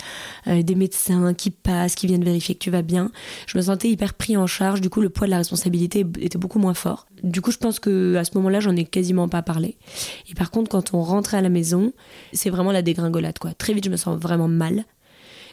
[0.48, 3.12] des médecins qui passent, qui viennent vérifier que tu vas bien.
[3.46, 6.38] Je me sentais hyper pris en charge, du coup le poids de la responsabilité était
[6.38, 7.08] beaucoup moins fort.
[7.24, 9.78] Du coup je pense que à ce moment-là j'en ai quasiment pas parlé.
[10.30, 11.92] Et par contre quand on rentrait à la maison,
[12.32, 13.54] c'est vraiment la dégringolade quoi.
[13.54, 14.86] Très vite je me sens vraiment mal.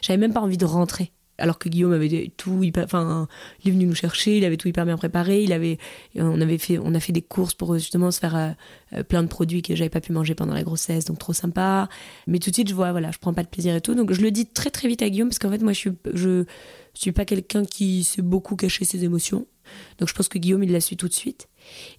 [0.01, 3.27] J'avais même pas envie de rentrer alors que Guillaume avait tout enfin,
[3.63, 5.77] il est venu nous chercher, il avait tout hyper bien préparé, il avait,
[6.15, 8.49] on avait fait, on a fait des courses pour justement se faire euh,
[8.93, 11.89] euh, plein de produits que j'avais pas pu manger pendant la grossesse, donc trop sympa.
[12.27, 14.13] Mais tout de suite, je vois, voilà, je prends pas de plaisir et tout, donc
[14.13, 15.91] je le dis très très vite à Guillaume parce qu'en fait, moi, je suis,
[16.93, 19.47] suis pas quelqu'un qui sait beaucoup cacher ses émotions,
[19.97, 21.47] donc je pense que Guillaume il l'a su tout de suite.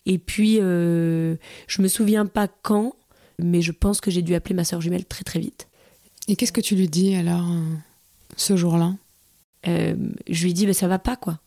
[0.06, 2.94] Et puis, euh, je me souviens pas quand,
[3.40, 5.68] mais je pense que j'ai dû appeler ma soeur jumelle très très vite.
[6.28, 7.48] Et qu'est-ce que tu lui dis alors
[8.36, 8.94] ce jour-là?
[9.68, 9.94] Euh,
[10.28, 11.40] je lui dis bah, ça va pas quoi.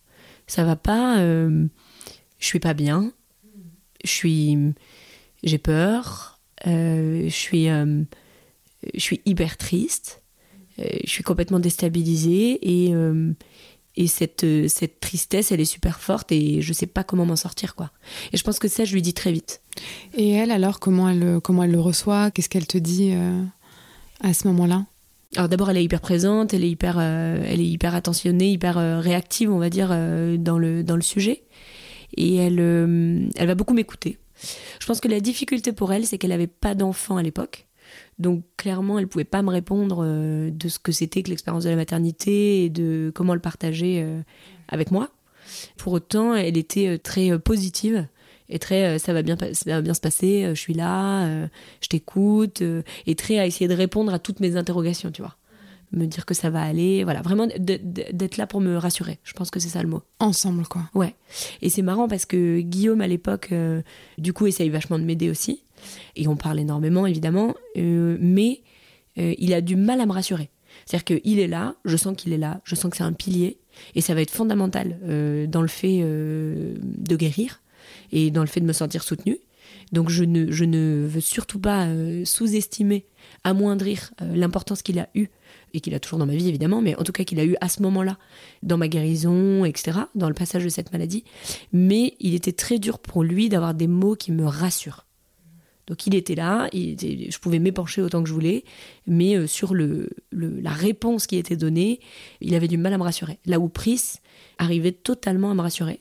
[0.48, 1.68] Ça va pas euh,
[2.40, 3.12] je suis pas bien.
[4.04, 4.58] Je suis
[5.44, 6.40] j'ai peur.
[6.68, 10.22] Euh, je suis je suis hyper triste.
[10.78, 12.94] Je suis complètement déstabilisée et
[13.98, 17.76] et cette, cette tristesse, elle est super forte et je sais pas comment m'en sortir,
[17.76, 17.92] quoi.
[18.34, 19.62] Et je pense que ça, je lui dis très vite.
[20.18, 22.30] Et elle, alors, comment elle, comment elle le reçoit?
[22.30, 23.14] Qu'est-ce qu'elle te dit
[24.20, 24.86] à ce moment-là?
[25.36, 28.78] Alors d'abord, elle est hyper présente, elle est hyper, euh, elle est hyper attentionnée, hyper
[28.78, 31.44] euh, réactive, on va dire, euh, dans, le, dans le sujet.
[32.16, 32.60] Et elle,
[33.36, 34.18] elle va beaucoup m'écouter.
[34.80, 37.68] Je pense que la difficulté pour elle, c'est qu'elle n'avait pas d'enfant à l'époque.
[38.20, 41.76] Donc clairement, elle pouvait pas me répondre de ce que c'était que l'expérience de la
[41.76, 44.06] maternité et de comment le partager
[44.70, 45.10] avec moi.
[45.76, 48.08] Pour autant, elle était très positive
[48.50, 51.26] et très euh, ça va bien ça va bien se passer euh, je suis là
[51.26, 51.48] euh,
[51.82, 52.62] je t'écoute
[53.06, 55.36] et très à essayer de répondre à toutes mes interrogations tu vois.
[55.92, 59.50] Me dire que ça va aller voilà vraiment d'être là pour me rassurer je pense
[59.50, 60.02] que c'est ça le mot.
[60.20, 60.82] Ensemble quoi.
[60.94, 61.16] Ouais.
[61.62, 63.54] Et c'est marrant parce que Guillaume à l'époque
[64.18, 65.64] du coup essaye vachement de m'aider aussi
[66.16, 68.62] et on parle énormément évidemment mais
[69.16, 70.50] il a du mal à me rassurer.
[70.86, 73.60] C'est-à-dire qu'il est là je sens qu'il est là je sens que c'est un pilier
[73.94, 74.98] et ça va être fondamental
[75.50, 77.62] dans le fait de guérir
[78.12, 79.40] et dans le fait de me sentir soutenue.
[79.92, 83.06] Donc je ne, je ne veux surtout pas euh, sous-estimer,
[83.44, 85.30] amoindrir euh, l'importance qu'il a eue,
[85.74, 87.56] et qu'il a toujours dans ma vie évidemment, mais en tout cas qu'il a eu
[87.62, 88.18] à ce moment-là,
[88.64, 91.24] dans ma guérison, etc., dans le passage de cette maladie.
[91.74, 95.06] Mais il était très dur pour lui d'avoir des mots qui me rassurent.
[95.88, 98.64] Donc il était là, je pouvais m'épancher autant que je voulais,
[99.06, 102.00] mais euh, sur le, la réponse qui était donnée,
[102.42, 103.38] il avait du mal à me rassurer.
[103.46, 104.02] Là où Pris
[104.58, 106.00] arrivait totalement à me rassurer.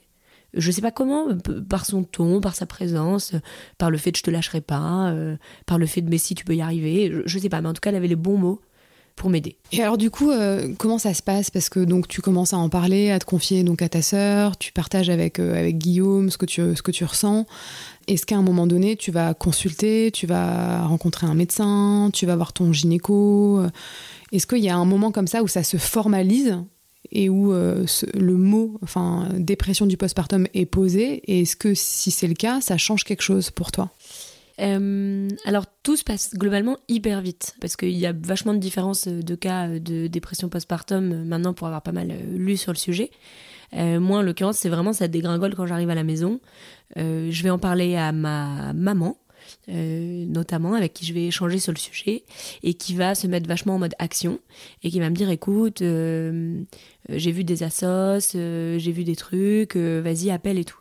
[0.55, 1.27] Je sais pas comment,
[1.69, 3.33] par son ton, par sa présence,
[3.77, 6.35] par le fait de je te lâcherai pas, euh, par le fait de mais si
[6.35, 8.15] tu peux y arriver, je, ne sais pas, mais en tout cas elle avait les
[8.15, 8.61] bons mots
[9.15, 9.57] pour m'aider.
[9.71, 11.49] Et alors du coup, euh, comment ça se passe?
[11.49, 14.57] Parce que donc tu commences à en parler, à te confier donc à ta sœur,
[14.57, 17.45] tu partages avec, avec Guillaume ce que tu, ce que tu ressens.
[18.07, 22.35] Est-ce qu'à un moment donné, tu vas consulter, tu vas rencontrer un médecin, tu vas
[22.35, 23.61] voir ton gynéco?
[24.31, 26.57] Est-ce qu'il y a un moment comme ça où ça se formalise?
[27.15, 32.11] Et où euh, le mot, enfin, dépression du postpartum est posé Et est-ce que si
[32.11, 33.91] c'est le cas, ça change quelque chose pour toi?
[34.61, 39.05] Euh, alors tout se passe globalement hyper vite parce qu'il y a vachement de différences
[39.05, 43.11] de cas de dépression postpartum maintenant pour avoir pas mal lu sur le sujet.
[43.73, 46.39] Euh, moi, en l'occurrence, c'est vraiment ça dégringole quand j'arrive à la maison.
[46.97, 49.17] Euh, je vais en parler à ma maman,
[49.69, 52.23] euh, notamment avec qui je vais échanger sur le sujet
[52.63, 54.39] et qui va se mettre vachement en mode action
[54.83, 60.31] et qui va me dire écoute j'ai vu des assos j'ai vu des trucs vas-y
[60.31, 60.79] appelle et tout.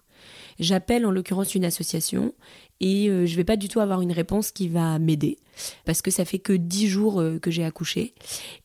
[0.58, 2.32] J'appelle en l'occurrence une association
[2.80, 5.38] et euh, je vais pas du tout avoir une réponse qui va m'aider
[5.84, 8.14] parce que ça fait que dix jours euh, que j'ai accouché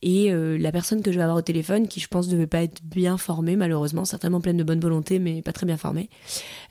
[0.02, 2.48] et euh, la personne que je vais avoir au téléphone qui je pense ne devait
[2.48, 6.10] pas être bien formée malheureusement certainement pleine de bonne volonté mais pas très bien formée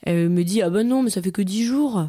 [0.06, 2.08] me dit ah ben non mais ça fait que dix jours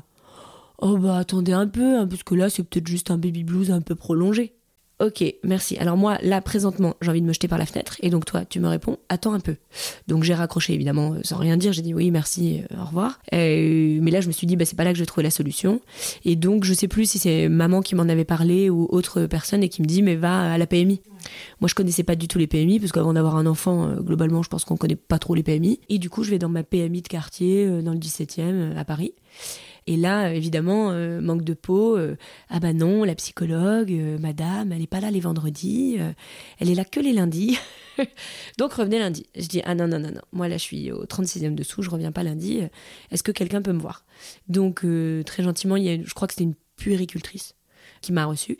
[0.81, 3.71] oh bah attendez un peu hein, parce que là c'est peut-être juste un baby blues
[3.71, 4.53] un peu prolongé
[5.01, 5.77] Ok, merci.
[5.77, 7.95] Alors moi, là, présentement, j'ai envie de me jeter par la fenêtre.
[8.01, 9.55] Et donc toi, tu me réponds, attends un peu.
[10.07, 11.73] Donc j'ai raccroché, évidemment, euh, sans rien dire.
[11.73, 13.19] J'ai dit oui, merci, euh, au revoir.
[13.33, 15.23] Euh, mais là, je me suis dit, bah, c'est pas là que je vais trouver
[15.23, 15.81] la solution.
[16.23, 19.63] Et donc, je sais plus si c'est maman qui m'en avait parlé ou autre personne
[19.63, 21.01] et qui me dit, mais va à la PMI.
[21.61, 24.49] Moi, je connaissais pas du tout les PMI, parce qu'avant d'avoir un enfant, globalement, je
[24.49, 25.79] pense qu'on connaît pas trop les PMI.
[25.89, 29.15] Et du coup, je vais dans ma PMI de quartier, dans le 17e, à Paris.
[29.87, 31.97] Et là, évidemment, euh, manque de peau.
[31.97, 32.15] Euh,
[32.49, 35.97] ah bah non, la psychologue, euh, madame, elle n'est pas là les vendredis,
[36.59, 37.57] elle est là que les lundis.
[38.57, 39.25] Donc revenez lundi.
[39.35, 41.89] Je dis ah non non non non, moi là je suis au 36e dessous, je
[41.89, 42.61] reviens pas lundi.
[43.09, 44.05] Est-ce que quelqu'un peut me voir?
[44.47, 44.85] Donc
[45.25, 47.55] très gentiment, il y a, je crois que c'était une puéricultrice
[48.01, 48.57] qui m'a reçue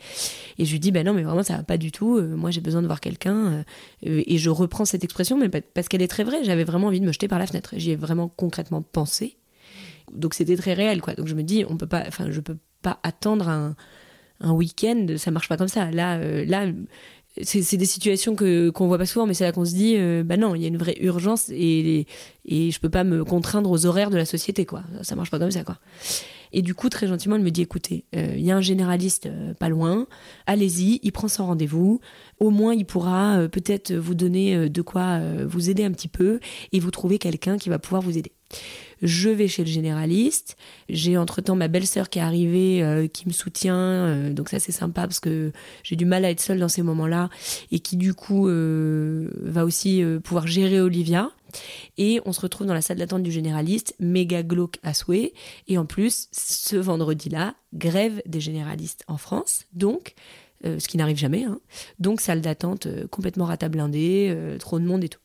[0.58, 2.20] et je lui dis ben non mais vraiment ça va pas du tout.
[2.20, 3.64] moi j'ai besoin de voir quelqu'un
[4.02, 6.44] et je reprends cette expression mais parce qu'elle est très vraie.
[6.44, 7.74] J'avais vraiment envie de me jeter par la fenêtre.
[7.76, 9.36] J'y ai vraiment concrètement pensé
[10.12, 11.14] donc c'était très réel, quoi.
[11.14, 13.76] Donc je me dis, on peut pas, enfin, je peux pas attendre un,
[14.42, 15.90] un week-end, ça marche pas comme ça.
[15.90, 16.66] Là, euh, là,
[17.42, 20.22] c'est des situations que qu'on voit pas souvent, mais c'est là qu'on se dit, euh,
[20.22, 22.06] bah non, il y a une vraie urgence et
[22.44, 24.82] et je peux pas me contraindre aux horaires de la société, quoi.
[25.02, 25.78] Ça marche pas comme ça, quoi.
[26.54, 29.30] Et du coup, très gentiment, elle me dit, écoutez, euh, il y a un généraliste
[29.58, 30.06] pas loin,
[30.46, 32.00] allez-y, il prend son rendez-vous.
[32.40, 36.40] Au moins, il pourra peut-être vous donner de quoi vous aider un petit peu
[36.72, 38.32] et vous trouver quelqu'un qui va pouvoir vous aider.
[39.02, 40.56] Je vais chez le généraliste.
[40.88, 43.76] J'ai entre-temps ma belle-sœur qui est arrivée, euh, qui me soutient.
[43.76, 46.82] Euh, donc ça, c'est sympa parce que j'ai du mal à être seule dans ces
[46.82, 47.28] moments-là.
[47.72, 51.30] Et qui, du coup, euh, va aussi pouvoir gérer Olivia.
[51.98, 55.34] Et on se retrouve dans la salle d'attente du généraliste, méga glauque à souhait.
[55.66, 59.64] Et en plus, ce vendredi-là, grève des généralistes en France.
[59.72, 60.14] Donc,
[60.64, 61.44] ce qui n'arrive jamais.
[61.44, 61.58] Hein.
[61.98, 65.21] Donc, salle d'attente complètement rata blindée, trop de monde et tout.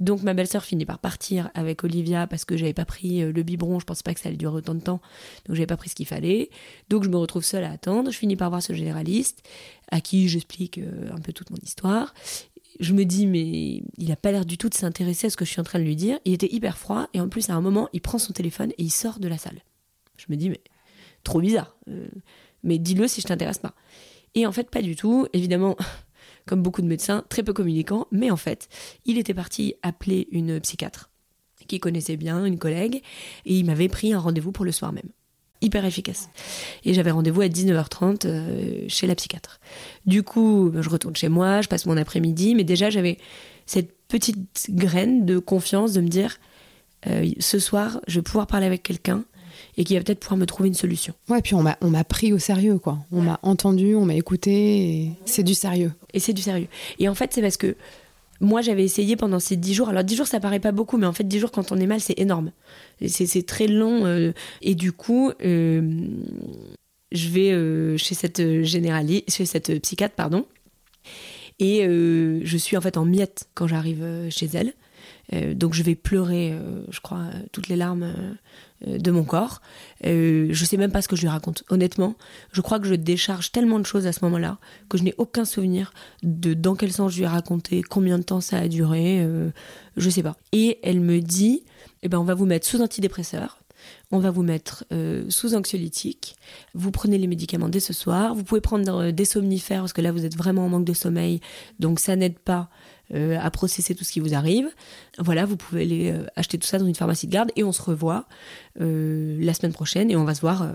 [0.00, 3.42] Donc ma belle-sœur finit par partir avec Olivia parce que j'avais pas pris euh, le
[3.42, 5.00] biberon, je pensais pas que ça allait durer autant de temps,
[5.46, 6.50] donc j'avais pas pris ce qu'il fallait.
[6.88, 9.42] Donc je me retrouve seule à attendre, je finis par voir ce généraliste
[9.90, 12.14] à qui j'explique euh, un peu toute mon histoire.
[12.80, 15.44] Je me dis mais il a pas l'air du tout de s'intéresser à ce que
[15.44, 16.18] je suis en train de lui dire.
[16.24, 18.82] Il était hyper froid et en plus à un moment il prend son téléphone et
[18.82, 19.62] il sort de la salle.
[20.16, 20.60] Je me dis mais
[21.24, 21.76] trop bizarre.
[21.88, 22.06] Euh,
[22.62, 23.74] mais dis-le si je t'intéresse pas.
[24.34, 25.26] Et en fait pas du tout.
[25.32, 25.76] Évidemment
[26.48, 28.68] comme beaucoup de médecins, très peu communicants, mais en fait,
[29.04, 31.10] il était parti appeler une psychiatre
[31.68, 33.02] qui connaissait bien, une collègue,
[33.44, 35.08] et il m'avait pris un rendez-vous pour le soir même.
[35.60, 36.28] Hyper efficace.
[36.84, 39.60] Et j'avais rendez-vous à 19h30 euh, chez la psychiatre.
[40.06, 43.18] Du coup, ben, je retourne chez moi, je passe mon après-midi, mais déjà j'avais
[43.66, 46.38] cette petite graine de confiance de me dire,
[47.06, 49.24] euh, ce soir, je vais pouvoir parler avec quelqu'un
[49.78, 51.14] et qui va peut-être pouvoir me trouver une solution.
[51.28, 52.98] Ouais, puis on m'a, on m'a pris au sérieux, quoi.
[53.12, 55.92] On m'a entendu, on m'a écouté, et c'est du sérieux.
[56.12, 56.66] Et c'est du sérieux.
[56.98, 57.76] Et en fait, c'est parce que
[58.40, 59.88] moi, j'avais essayé pendant ces dix jours.
[59.88, 61.86] Alors, dix jours, ça paraît pas beaucoup, mais en fait, dix jours, quand on est
[61.86, 62.50] mal, c'est énorme.
[63.06, 64.04] C'est, très long.
[64.04, 66.08] Euh, et du coup, euh,
[67.12, 70.44] je vais euh, chez cette généraliste, chez cette psychiatre, pardon.
[71.60, 74.74] Et je suis en fait en miettes quand j'arrive chez elle.
[75.56, 76.54] donc je vais pleurer,
[76.90, 78.12] je crois, toutes les larmes
[78.86, 79.60] euh, de mon corps.
[80.06, 81.64] Euh, je sais même pas ce que je lui raconte.
[81.68, 82.14] Honnêtement,
[82.52, 85.44] je crois que je décharge tellement de choses à ce moment-là que je n'ai aucun
[85.44, 85.92] souvenir
[86.22, 89.50] de dans quel sens je lui ai raconté, combien de temps ça a duré, euh,
[89.96, 90.36] je sais pas.
[90.52, 91.64] Et elle me dit,
[92.04, 93.58] eh ben on va vous mettre sous antidépresseur.
[94.10, 96.36] On va vous mettre euh, sous anxiolytique,
[96.74, 100.00] vous prenez les médicaments dès ce soir, vous pouvez prendre euh, des somnifères parce que
[100.00, 101.40] là vous êtes vraiment en manque de sommeil,
[101.78, 102.70] donc ça n'aide pas
[103.14, 104.68] euh, à processer tout ce qui vous arrive.
[105.18, 107.82] Voilà, vous pouvez aller acheter tout ça dans une pharmacie de garde et on se
[107.82, 108.26] revoit
[108.76, 110.74] la semaine prochaine et on va se voir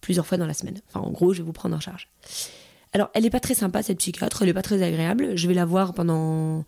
[0.00, 0.80] plusieurs fois dans la semaine.
[0.88, 2.08] Enfin en gros, je vais vous prendre en charge.
[2.92, 5.54] Alors elle n'est pas très sympa cette psychiatre, elle n'est pas très agréable, je vais
[5.54, 6.64] la voir pendant,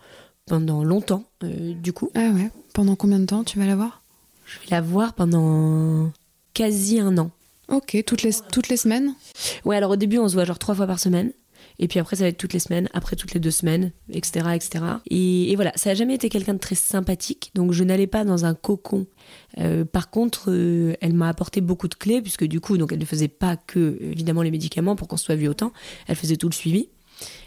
[0.47, 2.11] pendant longtemps du coup.
[2.15, 4.03] Ah ouais, pendant combien de temps tu vas la voir?
[4.47, 6.13] Je vais la voir pendant
[6.55, 7.31] quasi un an.
[7.69, 9.15] Ok, toutes les, toutes les semaines?
[9.65, 11.33] Ouais, alors au début, on se voit genre trois fois par semaine.
[11.79, 14.47] Et puis après, ça va être toutes les semaines, après toutes les deux semaines, etc.
[14.55, 14.85] etc.
[15.11, 18.45] Et, voilà, ça n'a jamais été quelqu'un de très sympathique, donc je n'allais pas dans
[18.45, 19.07] un cocon.
[19.59, 22.99] Euh, par contre, euh, elle m'a apporté beaucoup de clés, puisque du coup, donc elle
[22.99, 25.73] ne faisait pas que, évidemment, les médicaments pour qu'on soit vu autant,
[26.07, 26.89] elle faisait tout le suivi.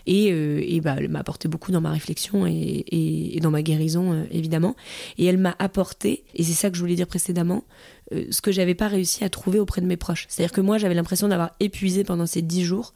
[0.05, 3.61] Et, euh, et bah, elle m'a apporté beaucoup dans ma réflexion et, et, dans ma
[3.61, 4.75] guérison, euh, évidemment.
[5.17, 7.63] Et elle m'a apporté, et c'est ça que je voulais dire précédemment,
[8.13, 10.25] euh, ce que j'avais pas réussi à trouver auprès de mes proches.
[10.29, 12.93] C'est-à-dire que moi, j'avais l'impression d'avoir épuisé pendant ces dix jours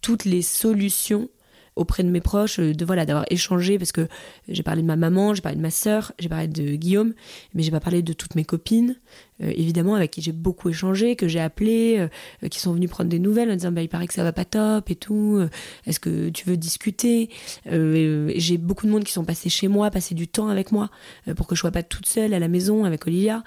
[0.00, 1.28] toutes les solutions
[1.76, 4.06] auprès de mes proches, de voilà, d'avoir échangé parce que
[4.48, 7.14] j'ai parlé de ma maman, j'ai parlé de ma sœur, j'ai parlé de Guillaume,
[7.54, 8.96] mais j'ai pas parlé de toutes mes copines,
[9.42, 11.96] euh, évidemment avec qui j'ai beaucoup échangé, que j'ai appelé,
[12.42, 14.32] euh, qui sont venus prendre des nouvelles en disant bah il paraît que ça va
[14.32, 15.48] pas top et tout, euh,
[15.86, 17.30] est-ce que tu veux discuter
[17.66, 20.90] J'ai beaucoup de monde qui sont passés chez moi, passer du temps avec moi
[21.36, 23.42] pour que je sois pas toute seule à la maison avec Olivia.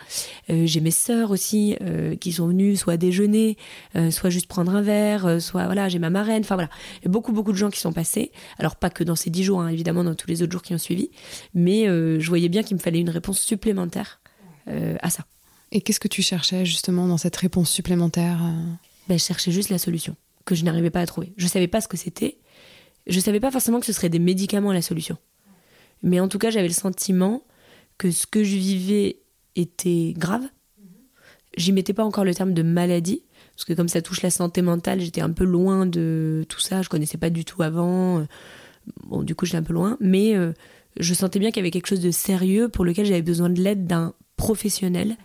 [0.49, 1.75] j'ai mes sœurs aussi
[2.19, 3.57] qui sont venues soit déjeuner,
[4.09, 6.69] soit juste prendre un verre, soit voilà j'ai ma marraine, enfin voilà,
[7.05, 8.14] beaucoup beaucoup de gens qui sont passés.
[8.59, 10.73] Alors pas que dans ces dix jours, hein, évidemment dans tous les autres jours qui
[10.73, 11.09] ont suivi,
[11.53, 14.21] mais je voyais bien qu'il me fallait une réponse supplémentaire
[14.67, 15.25] à ça.
[15.71, 18.73] Et qu'est-ce que tu cherchais justement dans cette réponse supplémentaire euh?
[19.09, 21.33] Ben, Je cherchais juste la solution que je n'arrivais pas à trouver.
[21.37, 22.37] Je ne savais pas ce que c'était.
[23.07, 25.17] Je ne savais pas forcément que ce serait des médicaments la solution.
[26.03, 27.43] Mais en tout cas, j'avais le sentiment
[27.97, 29.19] que ce que je vivais
[29.55, 30.43] était grave.
[31.57, 33.23] J'y mettais pas encore le terme de maladie,
[33.55, 36.81] parce que comme ça touche la santé mentale, j'étais un peu loin de tout ça.
[36.81, 38.25] Je connaissais pas du tout avant.
[39.03, 39.97] Bon, du coup, j'étais un peu loin.
[40.01, 40.51] Mais euh,
[40.99, 43.61] je sentais bien qu'il y avait quelque chose de sérieux pour lequel j'avais besoin de
[43.61, 45.15] l'aide d'un professionnel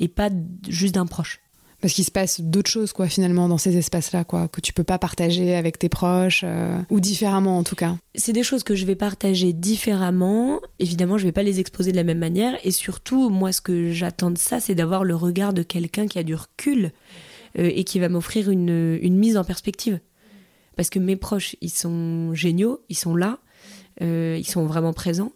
[0.00, 0.30] et pas
[0.68, 1.40] juste d'un proche.
[1.80, 4.82] Parce qu'il se passe d'autres choses, quoi, finalement, dans ces espaces-là, quoi, que tu peux
[4.82, 7.96] pas partager avec tes proches, euh, ou différemment en tout cas.
[8.16, 10.60] C'est des choses que je vais partager différemment.
[10.80, 12.58] Évidemment, je vais pas les exposer de la même manière.
[12.64, 16.18] Et surtout, moi, ce que j'attends de ça, c'est d'avoir le regard de quelqu'un qui
[16.18, 16.90] a du recul
[17.58, 20.00] euh, et qui va m'offrir une, une, mise en perspective.
[20.76, 23.38] Parce que mes proches, ils sont géniaux, ils sont là,
[24.02, 25.32] euh, ils sont vraiment présents,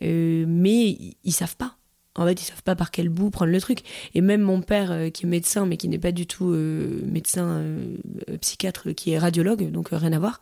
[0.00, 1.76] mais ils savent pas
[2.16, 3.80] en fait, ils savent pas par quel bout prendre le truc.
[4.14, 7.00] Et même mon père, euh, qui est médecin, mais qui n'est pas du tout euh,
[7.06, 7.96] médecin euh,
[8.40, 10.40] psychiatre, qui est radiologue, donc rien à voir,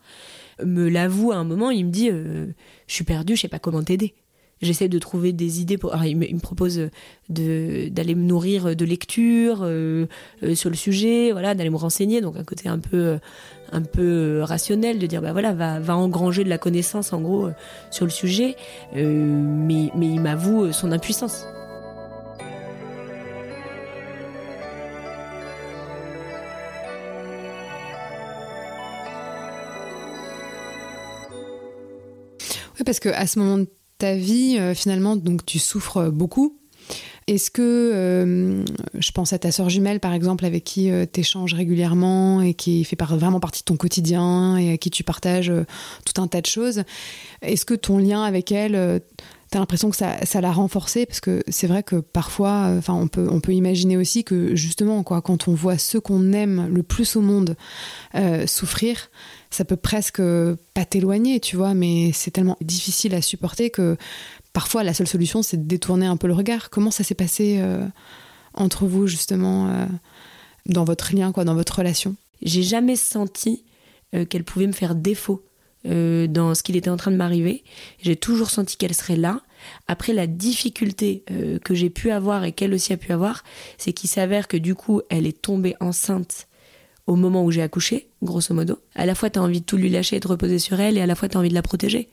[0.63, 1.71] me l'avoue à un moment.
[1.71, 2.53] Il me dit Je
[2.93, 4.13] suis perdu, je sais pas comment t'aider.
[4.63, 5.77] J'essaie de trouver des idées.
[5.77, 5.95] Pour...
[6.03, 6.89] il, me, propose
[7.29, 9.67] d'aller me nourrir de lectures
[10.55, 12.21] sur le sujet, voilà, d'aller me renseigner.
[12.21, 13.19] Donc, un côté un peu,
[13.71, 17.49] un peu rationnel de dire bah voilà, va, va engranger de la connaissance en gros
[17.91, 18.55] sur le sujet.
[18.95, 21.45] mais, mais il m'avoue son impuissance.
[32.83, 33.65] parce que à ce moment
[34.03, 36.57] ta vie, euh, finalement, donc tu souffres beaucoup.
[37.27, 38.65] Est-ce que, euh,
[38.99, 42.53] je pense à ta sœur jumelle par exemple, avec qui euh, tu échanges régulièrement et
[42.53, 45.53] qui fait vraiment partie de ton quotidien et à qui tu partages
[46.05, 46.83] tout un tas de choses,
[47.41, 49.01] est-ce que ton lien avec elle,
[49.49, 51.05] tu as l'impression que ça, ça l'a renforcé?
[51.05, 55.01] Parce que c'est vrai que parfois, enfin, on, peut, on peut imaginer aussi que justement,
[55.03, 57.55] quoi, quand on voit ceux qu'on aime le plus au monde
[58.47, 59.09] souffrir,
[59.53, 60.21] ça peut presque
[60.73, 63.97] pas t'éloigner, tu vois, mais c'est tellement difficile à supporter que
[64.51, 66.69] parfois la seule solution c'est de détourner un peu le regard.
[66.69, 67.85] Comment ça s'est passé euh,
[68.55, 69.85] entre vous justement euh,
[70.65, 72.15] dans votre lien, quoi, dans votre relation?
[72.41, 73.63] J'ai jamais senti
[74.15, 75.45] euh, qu'elle pouvait me faire défaut
[75.85, 77.61] dans ce qu'il était en train de m'arriver.
[78.01, 79.41] J'ai toujours senti qu'elle serait là.
[79.89, 81.25] Après, la difficulté
[81.65, 83.43] que j'ai pu avoir et qu'elle aussi a pu avoir,
[83.77, 86.47] c'est qu'il s'avère que du coup, elle est tombée enceinte
[87.07, 88.79] au moment où j'ai accouché, grosso modo.
[88.95, 90.97] À la fois, tu as envie de tout lui lâcher et de reposer sur elle,
[90.97, 92.09] et à la fois, tu as envie de la protéger.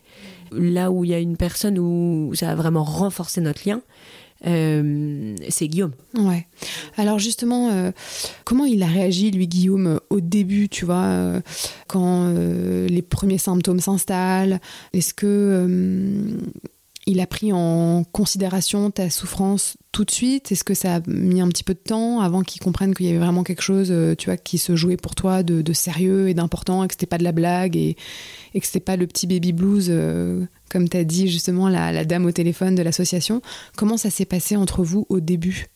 [0.52, 3.82] Là où il y a une personne où ça a vraiment renforcé notre lien,
[4.46, 5.92] euh, c'est Guillaume.
[6.16, 6.46] Ouais.
[6.96, 7.92] Alors justement, euh,
[8.44, 11.40] comment il a réagi, lui, Guillaume, au début, tu vois, euh,
[11.86, 14.60] quand les premiers symptômes s'installent?
[14.92, 16.36] Est-ce que
[17.10, 20.52] il a pris en considération ta souffrance tout de suite?
[20.52, 23.08] Est-ce que ça a mis un petit peu de temps avant qu'il comprenne qu'il y
[23.08, 26.34] avait vraiment quelque chose, euh, tu vois, qui se jouait pour toi de, sérieux et
[26.34, 27.96] d'important, et que c'était pas de la blague et,
[28.54, 32.04] et que c'était pas le petit baby blues, euh, comme tu as dit justement la,
[32.04, 33.42] dame au téléphone de l'association?
[33.76, 35.66] Comment ça s'est passé entre vous au début?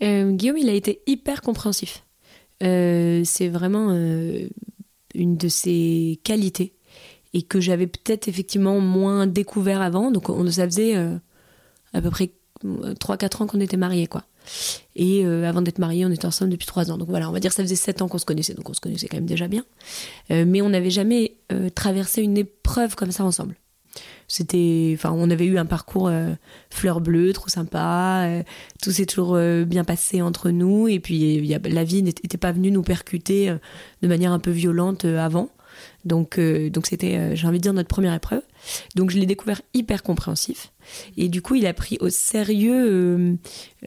[0.00, 2.04] Guillaume, il a été hyper compréhensif.
[2.60, 3.90] c'est vraiment
[5.14, 6.75] une de ses qualités
[7.36, 10.10] et que j'avais peut-être effectivement moins découvert avant.
[10.10, 10.96] Donc on, ça faisait
[11.92, 12.32] à peu près
[12.64, 14.24] 3-4 ans qu'on était mariés, quoi.
[14.94, 16.98] Et euh, avant d'être mariés, on était ensemble depuis 3 ans.
[16.98, 18.74] Donc voilà, on va dire que ça faisait 7 ans qu'on se connaissait, donc on
[18.74, 19.64] se connaissait quand même déjà bien.
[20.30, 23.56] Euh, mais on n'avait jamais euh, traversé une épreuve comme ça ensemble.
[24.28, 26.10] C'était, enfin, on avait eu un parcours
[26.68, 28.28] fleur bleue, trop sympa.
[28.82, 30.88] tout s'est toujours bien passé entre nous.
[30.88, 33.56] Et puis, la vie n'était pas venue nous percuter
[34.02, 35.48] de manière un peu violente avant.
[36.06, 38.42] Donc, donc c'était, j'ai envie de dire, notre première épreuve.
[38.94, 40.72] Donc, je l'ai découvert hyper compréhensif.
[41.16, 43.34] Et du coup, il a pris au sérieux euh,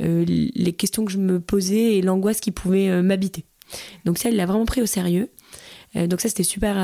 [0.01, 3.45] euh, les questions que je me posais et l'angoisse qui pouvait euh, m'habiter.
[4.05, 5.29] Donc ça, il l'a vraiment pris au sérieux.
[5.93, 6.75] donc ça, c'était super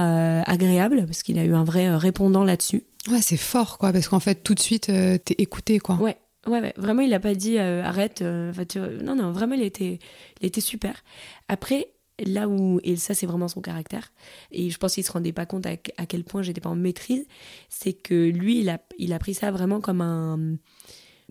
[0.48, 2.84] agréable parce qu'il a eu un vrai répondant là-dessus.
[3.10, 5.96] Ouais, c'est fort, quoi, parce qu'en fait, tout de suite, t'es écouté, quoi.
[5.96, 6.18] Ouais,
[6.48, 8.22] Ouais, ouais, vraiment, il n'a pas dit arrête.
[8.22, 10.00] non, non, vraiment, il a été,
[10.40, 11.04] il a été super.
[11.48, 11.88] Après,
[12.20, 14.12] là où, et ça c'est vraiment son caractère,
[14.52, 17.26] et je pense qu'il se rendait pas compte à, quel point j'étais pas en maîtrise,
[17.70, 20.58] c'est que lui, il a, il a pris ça vraiment comme un,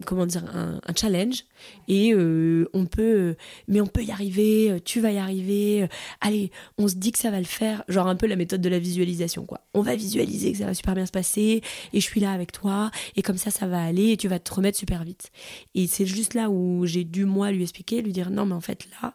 [0.05, 1.45] comment dire, un, challenge,
[1.89, 3.37] et euh, on peut,
[3.69, 5.89] mais on peut y arriver, tu vas y arriver,
[6.21, 8.69] allez, on se dit que ça va le faire, genre un peu la méthode de
[8.69, 9.61] la visualisation, quoi.
[9.73, 11.63] On va visualiser que ça va super bien se passer,
[11.93, 14.39] et je suis là avec toi, et comme ça, ça va aller, et tu vas
[14.39, 15.31] te remettre super vite.
[15.75, 18.61] Et c'est juste là où j'ai dû, moi, lui expliquer, lui dire, non, mais en
[18.61, 19.15] fait, là,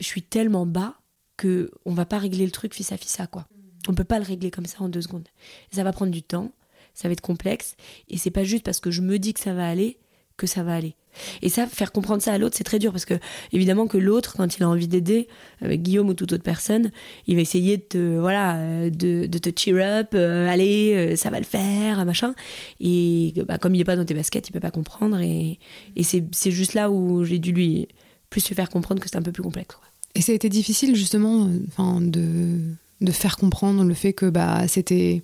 [0.00, 1.00] je suis tellement bas
[1.36, 3.46] que on va pas régler le truc fils à fils à quoi.
[3.88, 5.28] On peut pas le régler comme ça en deux secondes.
[5.70, 6.52] Ça va prendre du temps,
[6.94, 7.76] ça va être complexe,
[8.08, 9.98] et c'est pas juste parce que je me dis que ça va aller
[10.36, 10.94] que ça va aller.
[11.40, 13.14] Et ça, faire comprendre ça à l'autre, c'est très dur parce que
[13.52, 15.28] évidemment que l'autre, quand il a envie d'aider,
[15.62, 16.90] avec Guillaume ou toute autre personne,
[17.26, 21.38] il va essayer de te, voilà, de, te cheer up, euh, allez, euh, ça va
[21.38, 22.34] le faire, machin.
[22.80, 25.18] Et bah, comme il est pas dans tes baskets, il peut pas comprendre.
[25.20, 25.58] Et,
[25.96, 27.88] et c'est juste là où j'ai dû lui
[28.30, 29.76] plus lui faire comprendre que c'est un peu plus complexe.
[30.14, 32.58] Et ça a été difficile justement enfin, de,
[33.00, 35.22] de faire comprendre le fait que bah, c'était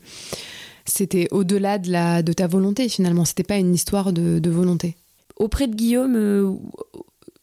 [0.85, 4.97] c'était au-delà de, la, de ta volonté finalement, c'était pas une histoire de, de volonté.
[5.37, 6.53] Auprès de Guillaume, euh,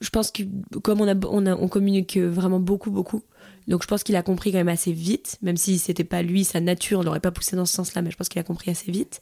[0.02, 0.44] je pense que
[0.84, 3.24] comme on, a, on, a, on communique vraiment beaucoup, beaucoup,
[3.70, 6.44] donc je pense qu'il a compris quand même assez vite, même si c'était pas lui,
[6.44, 8.72] sa nature, on l'aurait pas poussé dans ce sens-là, mais je pense qu'il a compris
[8.72, 9.22] assez vite.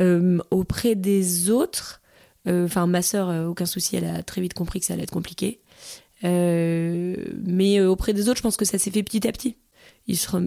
[0.00, 2.01] Euh, auprès des autres, euh,
[2.46, 5.60] enfin ma sœur, aucun souci, elle a très vite compris que ça allait être compliqué.
[6.24, 9.56] Euh, mais euh, auprès des autres, je pense que ça s'est fait petit à petit.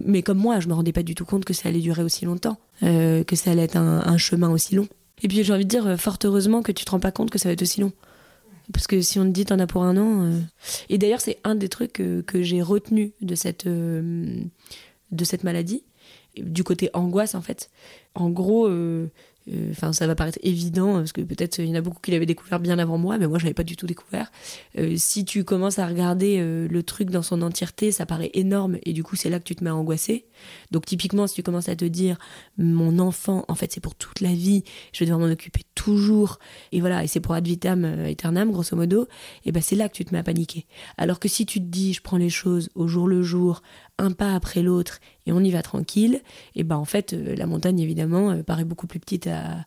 [0.04, 2.24] Mais comme moi, je me rendais pas du tout compte que ça allait durer aussi
[2.26, 4.86] longtemps, euh, que ça allait être un, chemin aussi long.
[5.22, 7.38] Et puis j'ai envie de dire, fort heureusement que tu te rends pas compte que
[7.38, 7.92] ça va être aussi long.
[8.72, 10.30] Parce que si on te dit t'en as pour un an.
[10.90, 15.84] Et d'ailleurs, c'est un des trucs que, j'ai retenu de cette, de cette maladie,
[16.36, 17.70] du côté angoisse en fait.
[18.14, 19.08] En gros, euh,
[19.70, 22.26] enfin, ça va paraître évident parce que peut-être il y en a beaucoup qui l'avaient
[22.26, 24.30] découvert bien avant moi, mais moi je l'avais pas du tout découvert.
[24.78, 28.78] Euh, si tu commences à regarder euh, le truc dans son entièreté, ça paraît énorme
[28.84, 30.26] et du coup c'est là que tu te mets à angoisser.
[30.70, 32.18] Donc typiquement, si tu commences à te dire
[32.58, 36.38] mon enfant, en fait c'est pour toute la vie, je vais devoir m'en occuper toujours
[36.72, 39.06] et voilà et c'est pour ad vitam aeternam grosso modo,
[39.44, 40.66] et ben c'est là que tu te mets à paniquer.
[40.98, 43.62] Alors que si tu te dis je prends les choses au jour le jour,
[43.98, 46.22] un pas après l'autre et on y va tranquille,
[46.54, 49.64] et ben en fait euh, la montagne évidemment euh, paraît beaucoup plus petite à,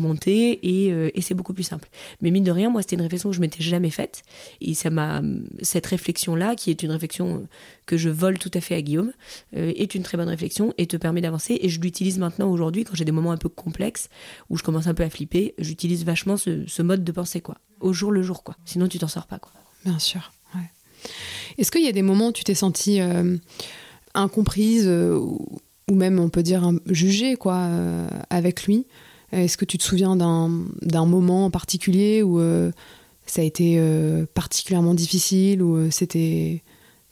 [0.00, 1.88] monter euh, et, c'est beaucoup plus simple.
[2.20, 4.22] Mais mine de rien, moi c'était une réflexion que je m'étais jamais faite
[4.60, 5.22] et ça m'a
[5.62, 7.46] cette réflexion là qui est une réflexion
[7.86, 9.12] que je vole tout à fait à Guillaume
[9.52, 12.96] est une très bonne réflexion et te permet d'avancer et je l'utilise maintenant aujourd'hui quand
[12.96, 14.08] j'ai des moments un peu complexes
[14.50, 17.92] où je commence un peu à flipper, j'utilise vachement ce, mode de pensée quoi, au
[17.92, 18.56] jour le jour quoi.
[18.64, 19.52] Sinon tu t'en sors pas quoi.
[19.84, 20.32] Bien sûr.
[21.58, 23.36] Est-ce qu'il y a des moments où tu t'es sentie euh,
[24.16, 28.86] incomprise euh, ou même on peut dire jugée quoi euh, avec lui
[29.32, 32.40] Est-ce que tu te souviens d'un moment en particulier où
[33.26, 33.80] ça a été
[34.34, 36.62] particulièrement difficile ou c'était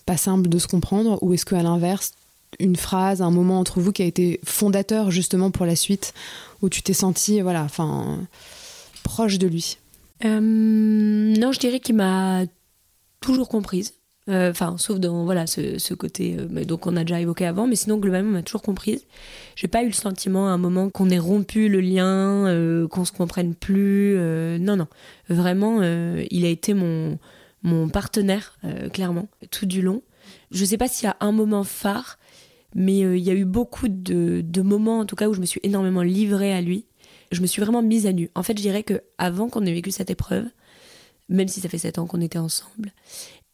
[0.06, 2.12] pas simple de se comprendre ou est-ce qu'à l'inverse
[2.60, 6.14] une phrase, un moment entre vous qui a été fondateur justement pour la suite
[6.62, 8.20] où tu t'es sentie voilà enfin
[9.02, 9.78] proche de lui?
[10.22, 12.44] Non, je dirais qu'il m'a
[13.20, 13.94] toujours comprise.
[14.30, 17.76] Euh, enfin, sauf dans voilà ce, côté euh, donc on a déjà évoqué avant, mais
[17.76, 19.06] sinon globalement on m'a toujours comprise.
[19.54, 23.04] J'ai pas eu le sentiment à un moment qu'on ait rompu le lien, euh, qu'on
[23.04, 24.16] se comprenne plus.
[24.60, 24.86] non non,
[25.28, 27.18] vraiment il a été mon
[27.62, 28.58] mon partenaire
[28.92, 30.02] clairement tout du long.
[30.50, 32.18] Je sais pas s'il y a un moment phare,
[32.74, 35.46] mais il y a eu beaucoup de, de moments en tout cas où je me
[35.46, 36.86] suis énormément livrée à lui.
[37.30, 38.30] Je me suis vraiment mise à nu.
[38.34, 40.46] En fait, je dirais que avant qu'on ait vécu cette épreuve,
[41.28, 42.92] même si ça fait sept ans qu'on était ensemble,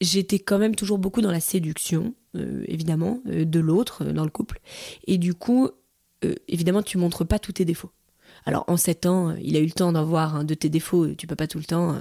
[0.00, 4.24] j'étais quand même toujours beaucoup dans la séduction, euh, évidemment, euh, de l'autre euh, dans
[4.24, 4.60] le couple.
[5.06, 5.70] Et du coup,
[6.48, 7.90] évidemment, tu montres pas tous tes défauts.
[8.44, 11.14] Alors en sept ans, il a eu le temps d'en voir un de tes défauts,
[11.14, 11.98] tu peux pas tout le temps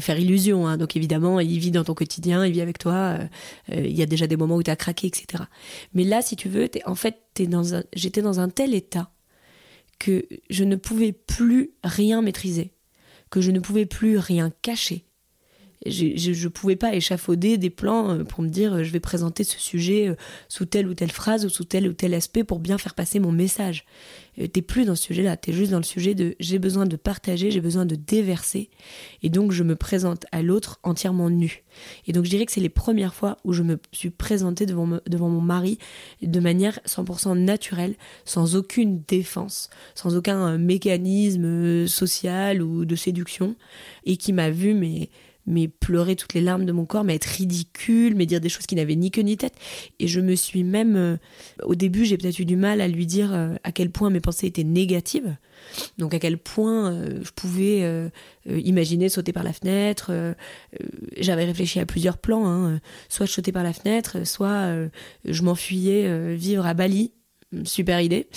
[0.00, 0.66] faire illusion.
[0.66, 0.76] Hein.
[0.76, 3.18] Donc évidemment, il vit dans ton quotidien, il vit avec toi,
[3.68, 5.44] il y a déjà des moments où tu as craqué, etc.
[5.94, 7.18] Mais là, si tu veux, en fait,
[7.94, 9.10] j'étais dans un tel état
[9.98, 12.72] que je ne pouvais plus rien maîtriser,
[13.30, 15.05] que je ne pouvais plus rien cacher,
[15.84, 19.44] je ne pouvais pas échafauder des plans euh, pour me dire euh, je vais présenter
[19.44, 20.14] ce sujet euh,
[20.48, 23.20] sous telle ou telle phrase ou sous tel ou tel aspect pour bien faire passer
[23.20, 23.84] mon message.
[24.52, 27.50] T'es plus dans ce sujet-là, t'es juste dans le sujet de j'ai besoin de partager,
[27.50, 28.68] j'ai besoin de déverser,
[29.22, 31.64] et donc je me présente à l'autre entièrement nu.
[32.06, 35.00] Et donc je dirais que c'est les premières fois où je me suis présentée devant,
[35.06, 35.78] devant mon mari
[36.20, 37.94] de manière 100% naturelle,
[38.26, 43.56] sans aucune défense, sans aucun mécanisme social ou de séduction,
[44.04, 45.08] et qui m'a vu mais
[45.46, 48.66] mais pleurer toutes les larmes de mon corps, mais être ridicule, mais dire des choses
[48.66, 49.54] qui n'avaient ni queue ni tête.
[49.98, 51.16] Et je me suis même, euh,
[51.62, 54.20] au début, j'ai peut-être eu du mal à lui dire euh, à quel point mes
[54.20, 55.36] pensées étaient négatives.
[55.98, 58.10] Donc à quel point euh, je pouvais
[58.46, 60.12] imaginer sauter par la fenêtre.
[61.16, 62.46] J'avais réfléchi à plusieurs plans.
[62.46, 62.80] Hein.
[63.08, 64.88] Soit je sautais par la fenêtre, soit
[65.24, 67.12] je m'enfuyais vivre à Bali.
[67.64, 68.28] Super idée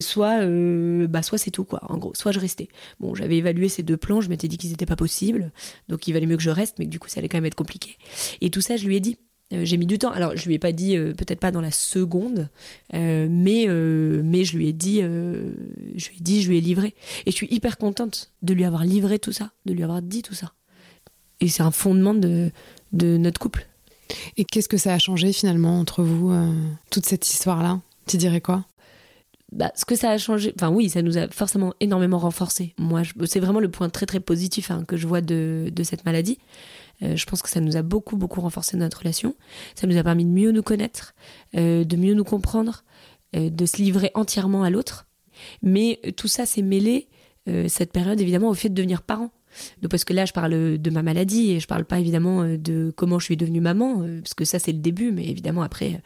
[0.00, 2.14] soit euh, bah soit c'est tout quoi en gros.
[2.14, 2.68] Soit je restais.
[3.00, 5.52] Bon j'avais évalué ces deux plans je m'étais dit qu'ils n'étaient pas possibles
[5.88, 7.54] donc il valait mieux que je reste mais du coup ça allait quand même être
[7.54, 7.96] compliqué.
[8.40, 9.16] Et tout ça je lui ai dit.
[9.54, 10.10] Euh, j'ai mis du temps.
[10.10, 12.48] Alors je lui ai pas dit euh, peut-être pas dans la seconde
[12.92, 16.94] mais mais je lui ai dit je lui ai dit je lui ai livré.
[17.26, 20.22] Et je suis hyper contente de lui avoir livré tout ça de lui avoir dit
[20.22, 20.52] tout ça.
[21.40, 22.50] Et c'est un fondement de
[22.92, 23.66] de notre couple.
[24.36, 26.32] Et qu'est-ce que ça a changé finalement entre vous
[26.90, 28.64] toute cette histoire là tu dirais quoi?
[29.52, 32.74] Bah, ce que ça a changé, enfin oui, ça nous a forcément énormément renforcé.
[32.78, 36.04] Moi, c'est vraiment le point très très positif hein, que je vois de, de cette
[36.04, 36.38] maladie.
[37.02, 39.34] Euh, je pense que ça nous a beaucoup beaucoup renforcé notre relation.
[39.74, 41.14] Ça nous a permis de mieux nous connaître,
[41.56, 42.84] euh, de mieux nous comprendre,
[43.36, 45.06] euh, de se livrer entièrement à l'autre.
[45.62, 47.08] Mais tout ça s'est mêlé
[47.68, 49.30] cette période évidemment au fait de devenir parent.
[49.82, 52.56] Donc parce que là, je parle de ma maladie et je parle pas évidemment euh,
[52.56, 55.62] de comment je suis devenue maman, euh, parce que ça c'est le début, mais évidemment
[55.62, 55.98] après euh,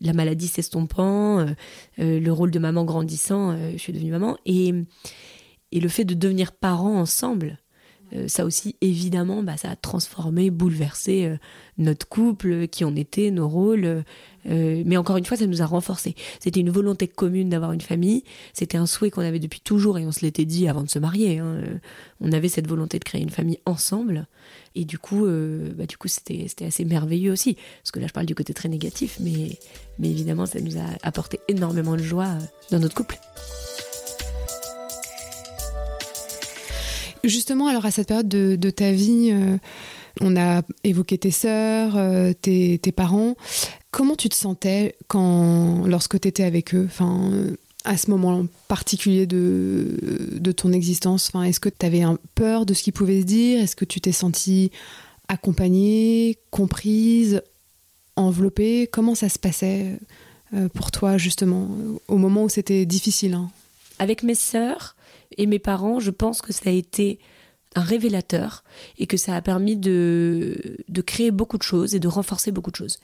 [0.00, 1.46] la maladie s'estompant,
[1.98, 4.36] le rôle de maman grandissant, je suis devenue maman.
[4.46, 4.74] Et
[5.72, 7.58] et le fait de devenir parent ensemble,
[8.14, 11.36] euh, ça aussi, évidemment, bah, ça a transformé, bouleversé euh,
[11.78, 14.04] notre couple, qui on était, nos rôles.
[14.48, 16.14] Euh, mais encore une fois, ça nous a renforcés.
[16.40, 18.24] C'était une volonté commune d'avoir une famille.
[18.52, 20.98] C'était un souhait qu'on avait depuis toujours et on se l'était dit avant de se
[20.98, 21.38] marier.
[21.38, 21.62] Hein.
[22.20, 24.26] On avait cette volonté de créer une famille ensemble.
[24.74, 27.56] Et du coup, bah, du coup, c'était, c'était assez merveilleux aussi.
[27.82, 29.58] Parce que là, je parle du côté très négatif, mais,
[29.98, 32.38] mais évidemment, ça nous a apporté énormément de joie
[32.70, 33.18] dans notre couple.
[37.24, 39.58] Justement, alors à cette période de, ta vie, euh,
[40.20, 43.34] on a évoqué tes sœurs, euh, tes, parents.
[43.90, 46.84] Comment tu te sentais quand, lorsque tu étais avec eux?
[46.86, 47.30] Enfin,
[47.84, 49.96] à ce moment particulier de,
[50.32, 52.02] de ton existence enfin, Est-ce que tu avais
[52.34, 53.60] peur de ce qu'ils pouvaient se dire?
[53.60, 54.70] Est-ce que tu t'es sentie
[55.28, 57.42] accompagnée, comprise,
[58.16, 58.88] enveloppée?
[58.90, 59.98] Comment ça se passait
[60.54, 61.68] euh, pour toi, justement,
[62.08, 63.50] au moment où c'était difficile hein?
[63.98, 64.96] Avec mes sœurs,
[65.36, 67.18] et mes parents, je pense que ça a été
[67.76, 68.64] un révélateur
[68.98, 72.72] et que ça a permis de, de créer beaucoup de choses et de renforcer beaucoup
[72.72, 72.98] de choses.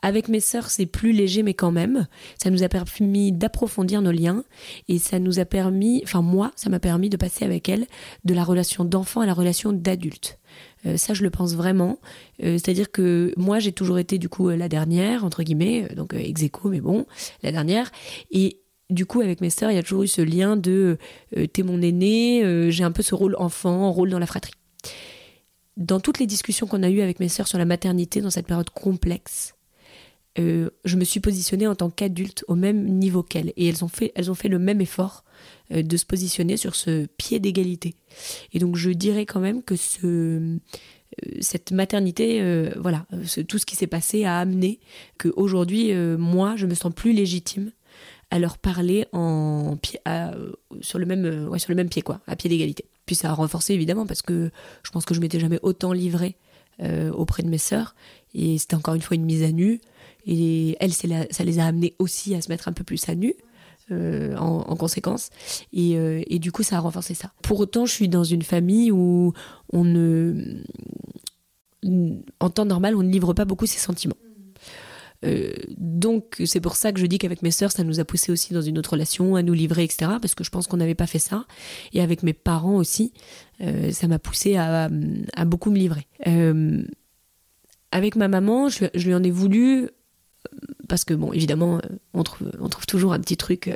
[0.00, 2.06] Avec mes sœurs, c'est plus léger, mais quand même,
[2.42, 4.42] ça nous a permis d'approfondir nos liens
[4.88, 7.86] et ça nous a permis, enfin moi, ça m'a permis de passer avec elles
[8.24, 10.38] de la relation d'enfant à la relation d'adulte.
[10.86, 11.98] Euh, ça, je le pense vraiment.
[12.42, 16.42] Euh, c'est-à-dire que moi, j'ai toujours été du coup la dernière, entre guillemets, donc ex
[16.64, 17.06] mais bon,
[17.42, 17.90] la dernière.
[18.30, 18.60] Et
[18.90, 20.98] du coup, avec mes sœurs, il y a toujours eu ce lien de
[21.36, 24.54] euh, t'es mon aîné, euh, j'ai un peu ce rôle enfant, rôle dans la fratrie.
[25.76, 28.46] Dans toutes les discussions qu'on a eues avec mes sœurs sur la maternité dans cette
[28.46, 29.54] période complexe,
[30.38, 33.52] euh, je me suis positionnée en tant qu'adulte au même niveau qu'elles.
[33.56, 35.24] Et elles ont fait, elles ont fait le même effort
[35.70, 37.96] de se positionner sur ce pied d'égalité.
[38.52, 40.58] Et donc je dirais quand même que ce,
[41.40, 43.04] cette maternité, voilà,
[43.48, 44.78] tout ce qui s'est passé a amené
[45.18, 47.72] qu'aujourd'hui, moi, je me sens plus légitime
[48.30, 49.76] à leur parler en
[50.80, 52.84] sur le même euh, sur le même pied quoi, à pied d'égalité.
[53.06, 54.50] Puis ça a renforcé évidemment parce que
[54.82, 56.36] je pense que je m'étais jamais autant livrée
[56.80, 57.94] euh, auprès de mes sœurs
[58.34, 59.80] et c'était encore une fois une mise à nu
[60.26, 63.34] et elles ça les a amenées aussi à se mettre un peu plus à nu.
[63.92, 65.30] Euh, en, conséquence
[65.72, 67.30] et, et, du coup ça a renforcé ça.
[67.40, 69.32] Pour autant je suis dans une famille où
[69.72, 70.64] on ne
[72.40, 74.16] en temps normal on ne livre pas beaucoup ses sentiments.
[75.24, 78.32] Euh, donc c'est pour ça que je dis qu'avec mes sœurs, ça nous a poussé
[78.32, 80.12] aussi dans une autre relation, à nous livrer, etc.
[80.20, 81.46] Parce que je pense qu'on n'avait pas fait ça.
[81.92, 83.12] Et avec mes parents aussi,
[83.60, 84.88] euh, ça m'a poussé à,
[85.46, 86.06] beaucoup me livrer.
[86.26, 86.82] Euh,
[87.92, 89.88] avec ma maman, je, lui en ai voulu
[90.88, 91.80] parce que bon, évidemment,
[92.14, 93.74] on trouve, on trouve toujours un petit truc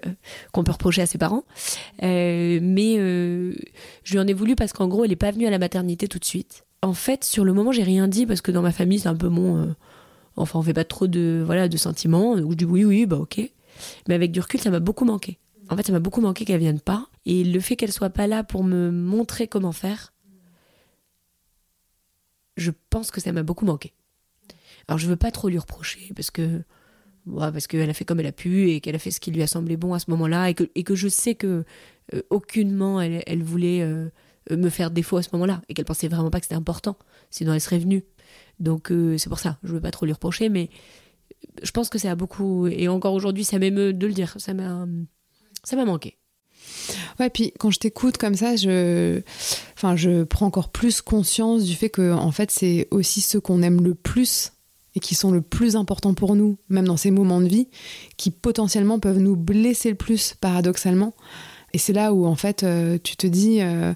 [0.52, 1.44] qu'on peut reprocher à ses parents.
[2.00, 2.60] mais
[2.94, 6.06] je lui en ai voulu parce qu'en gros, elle n'est pas venue à la maternité
[6.06, 6.64] tout de suite.
[6.82, 9.16] En fait, sur le moment, j'ai rien dit parce que dans ma famille, c'est un
[9.16, 9.74] peu mon.
[10.36, 12.36] Enfin, on fait pas trop de voilà de sentiments.
[12.36, 13.40] Donc je dis oui, oui, bah ok.
[14.08, 15.38] Mais avec du recul, ça m'a beaucoup manqué.
[15.68, 17.08] En fait, ça m'a beaucoup manqué qu'elle vienne pas.
[17.26, 20.12] Et le fait qu'elle soit pas là pour me montrer comment faire,
[22.56, 23.92] je pense que ça m'a beaucoup manqué.
[24.88, 26.62] Alors je veux pas trop lui reprocher parce que
[27.36, 29.42] parce qu'elle a fait comme elle a pu et qu'elle a fait ce qui lui
[29.42, 31.64] a semblé bon à ce moment-là et que, et que je sais que
[32.14, 34.08] euh, aucunement elle, elle voulait euh,
[34.50, 36.96] me faire défaut à ce moment-là et qu'elle pensait vraiment pas que c'était important,
[37.30, 38.04] sinon elle serait venue.
[38.58, 40.70] Donc euh, c'est pour ça, je veux pas trop lui reprocher, mais
[41.62, 44.54] je pense que ça a beaucoup et encore aujourd'hui ça m'émeut de le dire, ça
[44.54, 44.86] m'a
[45.64, 46.16] ça m'a manqué.
[47.18, 49.20] Ouais, puis quand je t'écoute comme ça, je,
[49.76, 53.62] enfin, je prends encore plus conscience du fait que, en fait, c'est aussi ceux qu'on
[53.62, 54.52] aime le plus
[54.94, 57.68] et qui sont le plus importants pour nous, même dans ces moments de vie,
[58.16, 61.14] qui potentiellement peuvent nous blesser le plus, paradoxalement.
[61.72, 63.94] Et c'est là où, en fait, euh, tu te dis, euh,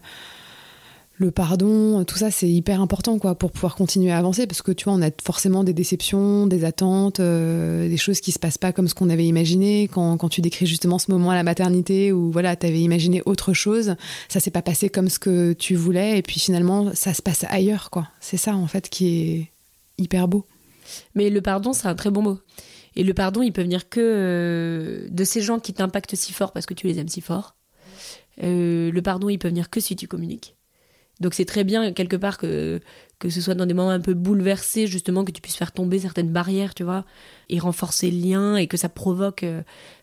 [1.17, 4.73] le pardon, tout ça, c'est hyper important quoi pour pouvoir continuer à avancer parce que
[4.73, 8.59] tu vois, on a forcément des déceptions, des attentes, euh, des choses qui se passent
[8.59, 9.87] pas comme ce qu'on avait imaginé.
[9.87, 13.23] Quand, quand, tu décris justement ce moment à la maternité où voilà, tu avais imaginé
[13.27, 13.95] autre chose,
[14.29, 17.45] ça s'est pas passé comme ce que tu voulais et puis finalement, ça se passe
[17.49, 18.09] ailleurs quoi.
[18.21, 19.51] C'est ça en fait qui est
[19.99, 20.47] hyper beau.
[21.15, 22.39] Mais le pardon, c'est un très bon mot.
[22.97, 26.53] Et le pardon, il peut venir que euh, de ces gens qui t'impactent si fort
[26.53, 27.55] parce que tu les aimes si fort.
[28.43, 30.57] Euh, le pardon, il peut venir que si tu communiques.
[31.21, 32.81] Donc c'est très bien quelque part que,
[33.19, 35.99] que ce soit dans des moments un peu bouleversés, justement, que tu puisses faire tomber
[35.99, 37.05] certaines barrières, tu vois,
[37.49, 39.63] et renforcer le lien et que ça provoque euh,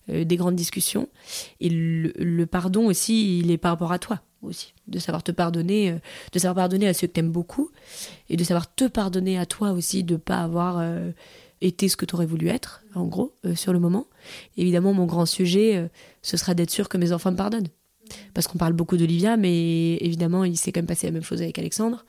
[0.09, 1.07] euh, des grandes discussions.
[1.59, 5.91] Et le, pardon aussi, il est par rapport à toi aussi, de savoir te pardonner,
[5.91, 5.99] euh,
[6.31, 7.69] de savoir pardonner à ceux que t'aimes beaucoup
[8.29, 10.83] et de savoir te pardonner à toi aussi de pas avoir
[11.59, 14.07] été ce que tu aurais voulu être, en gros, sur le moment.
[14.57, 15.89] évidemment, mon grand sujet,
[16.23, 17.67] ce sera d'être sûr que mes enfants me pardonnent
[18.33, 21.41] parce qu'on parle beaucoup d'Olivia, mais évidemment, il s'est quand même passé la même chose
[21.41, 22.05] avec Alexandre.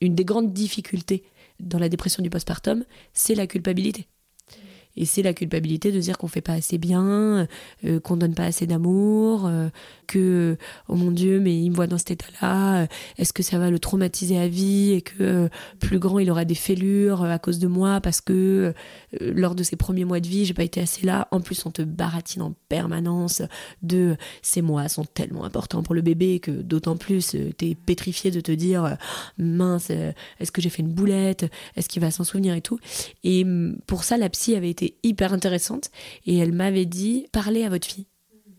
[0.00, 1.24] Une des grandes difficultés
[1.58, 4.06] dans la dépression du postpartum, c'est la culpabilité.
[5.00, 7.48] Et c'est la culpabilité de dire qu'on fait pas assez bien,
[7.84, 9.70] euh, qu'on donne pas assez d'amour, euh,
[10.06, 12.82] que oh mon Dieu, mais il me voit dans cet état-là.
[12.82, 12.86] Euh,
[13.16, 15.48] est-ce que ça va le traumatiser à vie et que
[15.78, 18.74] plus grand il aura des fêlures à cause de moi parce que
[19.20, 21.28] lors de ses premiers mois de vie j'ai pas été assez là.
[21.30, 23.40] En plus on te baratine en permanence
[23.82, 28.30] de ces mois sont tellement importants pour le bébé que d'autant plus tu es pétrifié
[28.30, 28.98] de te dire
[29.38, 32.78] mince est-ce que j'ai fait une boulette est-ce qu'il va s'en souvenir et tout.
[33.24, 35.90] Et mm, pour ça la psy avait été hyper intéressante
[36.26, 38.06] et elle m'avait dit parlez à votre fille,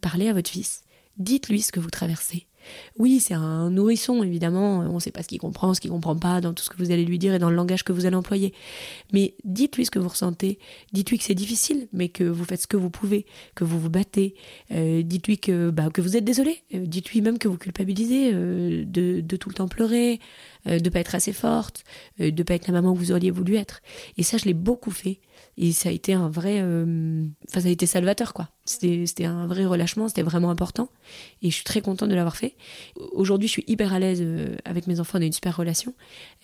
[0.01, 0.84] parlez à votre fils,
[1.17, 2.47] dites-lui ce que vous traversez.
[2.97, 6.15] Oui, c'est un nourrisson, évidemment, on ne sait pas ce qu'il comprend, ce qu'il comprend
[6.15, 8.05] pas dans tout ce que vous allez lui dire et dans le langage que vous
[8.05, 8.53] allez employer.
[9.13, 10.59] Mais dites-lui ce que vous ressentez,
[10.93, 13.25] dites-lui que c'est difficile, mais que vous faites ce que vous pouvez,
[13.55, 14.36] que vous vous battez,
[14.71, 18.84] euh, dites-lui que, bah, que vous êtes désolé, euh, dites-lui même que vous culpabilisez euh,
[18.86, 20.19] de, de, tout le temps pleurer,
[20.67, 21.84] de pas être assez forte,
[22.19, 23.82] de pas être la maman que vous auriez voulu être.
[24.17, 25.19] Et ça, je l'ai beaucoup fait.
[25.64, 26.57] Et ça a été un vrai.
[26.59, 28.49] Euh, enfin, ça a été salvateur, quoi.
[28.66, 30.89] C'était un vrai relâchement, c'était vraiment important.
[31.43, 32.55] Et je suis très contente de l'avoir fait.
[33.12, 35.93] Aujourd'hui, je suis hyper à l'aise euh, avec mes enfants, on a une super relation.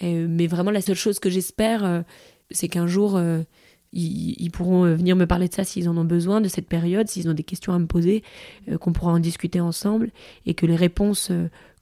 [0.03, 2.03] Euh, mais vraiment, la seule chose que j'espère,
[2.51, 3.20] c'est qu'un jour.
[3.93, 7.29] Ils, pourront venir me parler de ça s'ils en ont besoin, de cette période, s'ils
[7.29, 8.23] ont des questions à me poser,
[8.79, 10.11] qu'on pourra en discuter ensemble
[10.45, 11.31] et que les réponses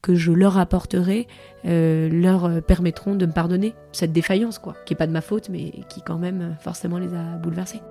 [0.02, 1.28] que je leur apporterai
[1.66, 5.50] euh, leur permettront de me pardonner cette défaillance, quoi, qui n'est pas de ma faute,
[5.50, 7.82] mais qui quand même forcément les a bouleversés.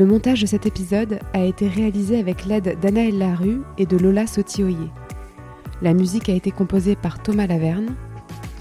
[0.00, 4.26] Le montage de cet épisode a été réalisé avec l'aide d'Anaël Larue et de Lola
[4.26, 4.88] Sotioyer.
[5.82, 7.94] La musique a été composée par Thomas Laverne.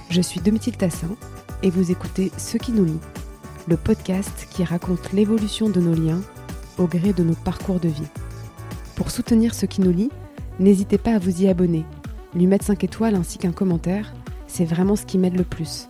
[0.10, 1.16] Je suis Domitil Tassin
[1.64, 3.00] et vous écoutez Ce qui nous lie
[3.70, 6.20] le podcast qui raconte l'évolution de nos liens
[6.78, 8.10] au gré de nos parcours de vie.
[8.98, 10.12] Pour soutenir ce qui nous lie,
[10.60, 11.86] n'hésitez pas à vous y abonner,
[12.36, 14.14] lui mettre 5 étoiles ainsi qu'un commentaire,
[14.48, 15.88] c'est vraiment ce qui m'aide le plus.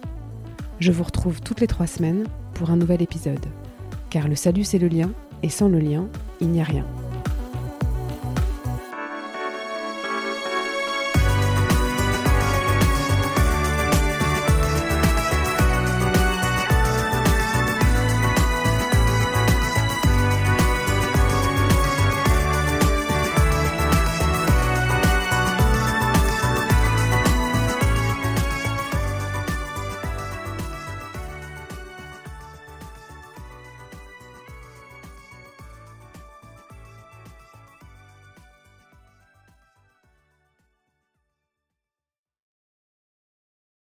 [0.79, 3.47] Je vous retrouve toutes les 3 semaines pour un nouvel épisode.
[4.11, 5.09] Car le salut c'est le lien,
[5.43, 6.07] et sans le lien,
[6.41, 6.85] il n'y a rien.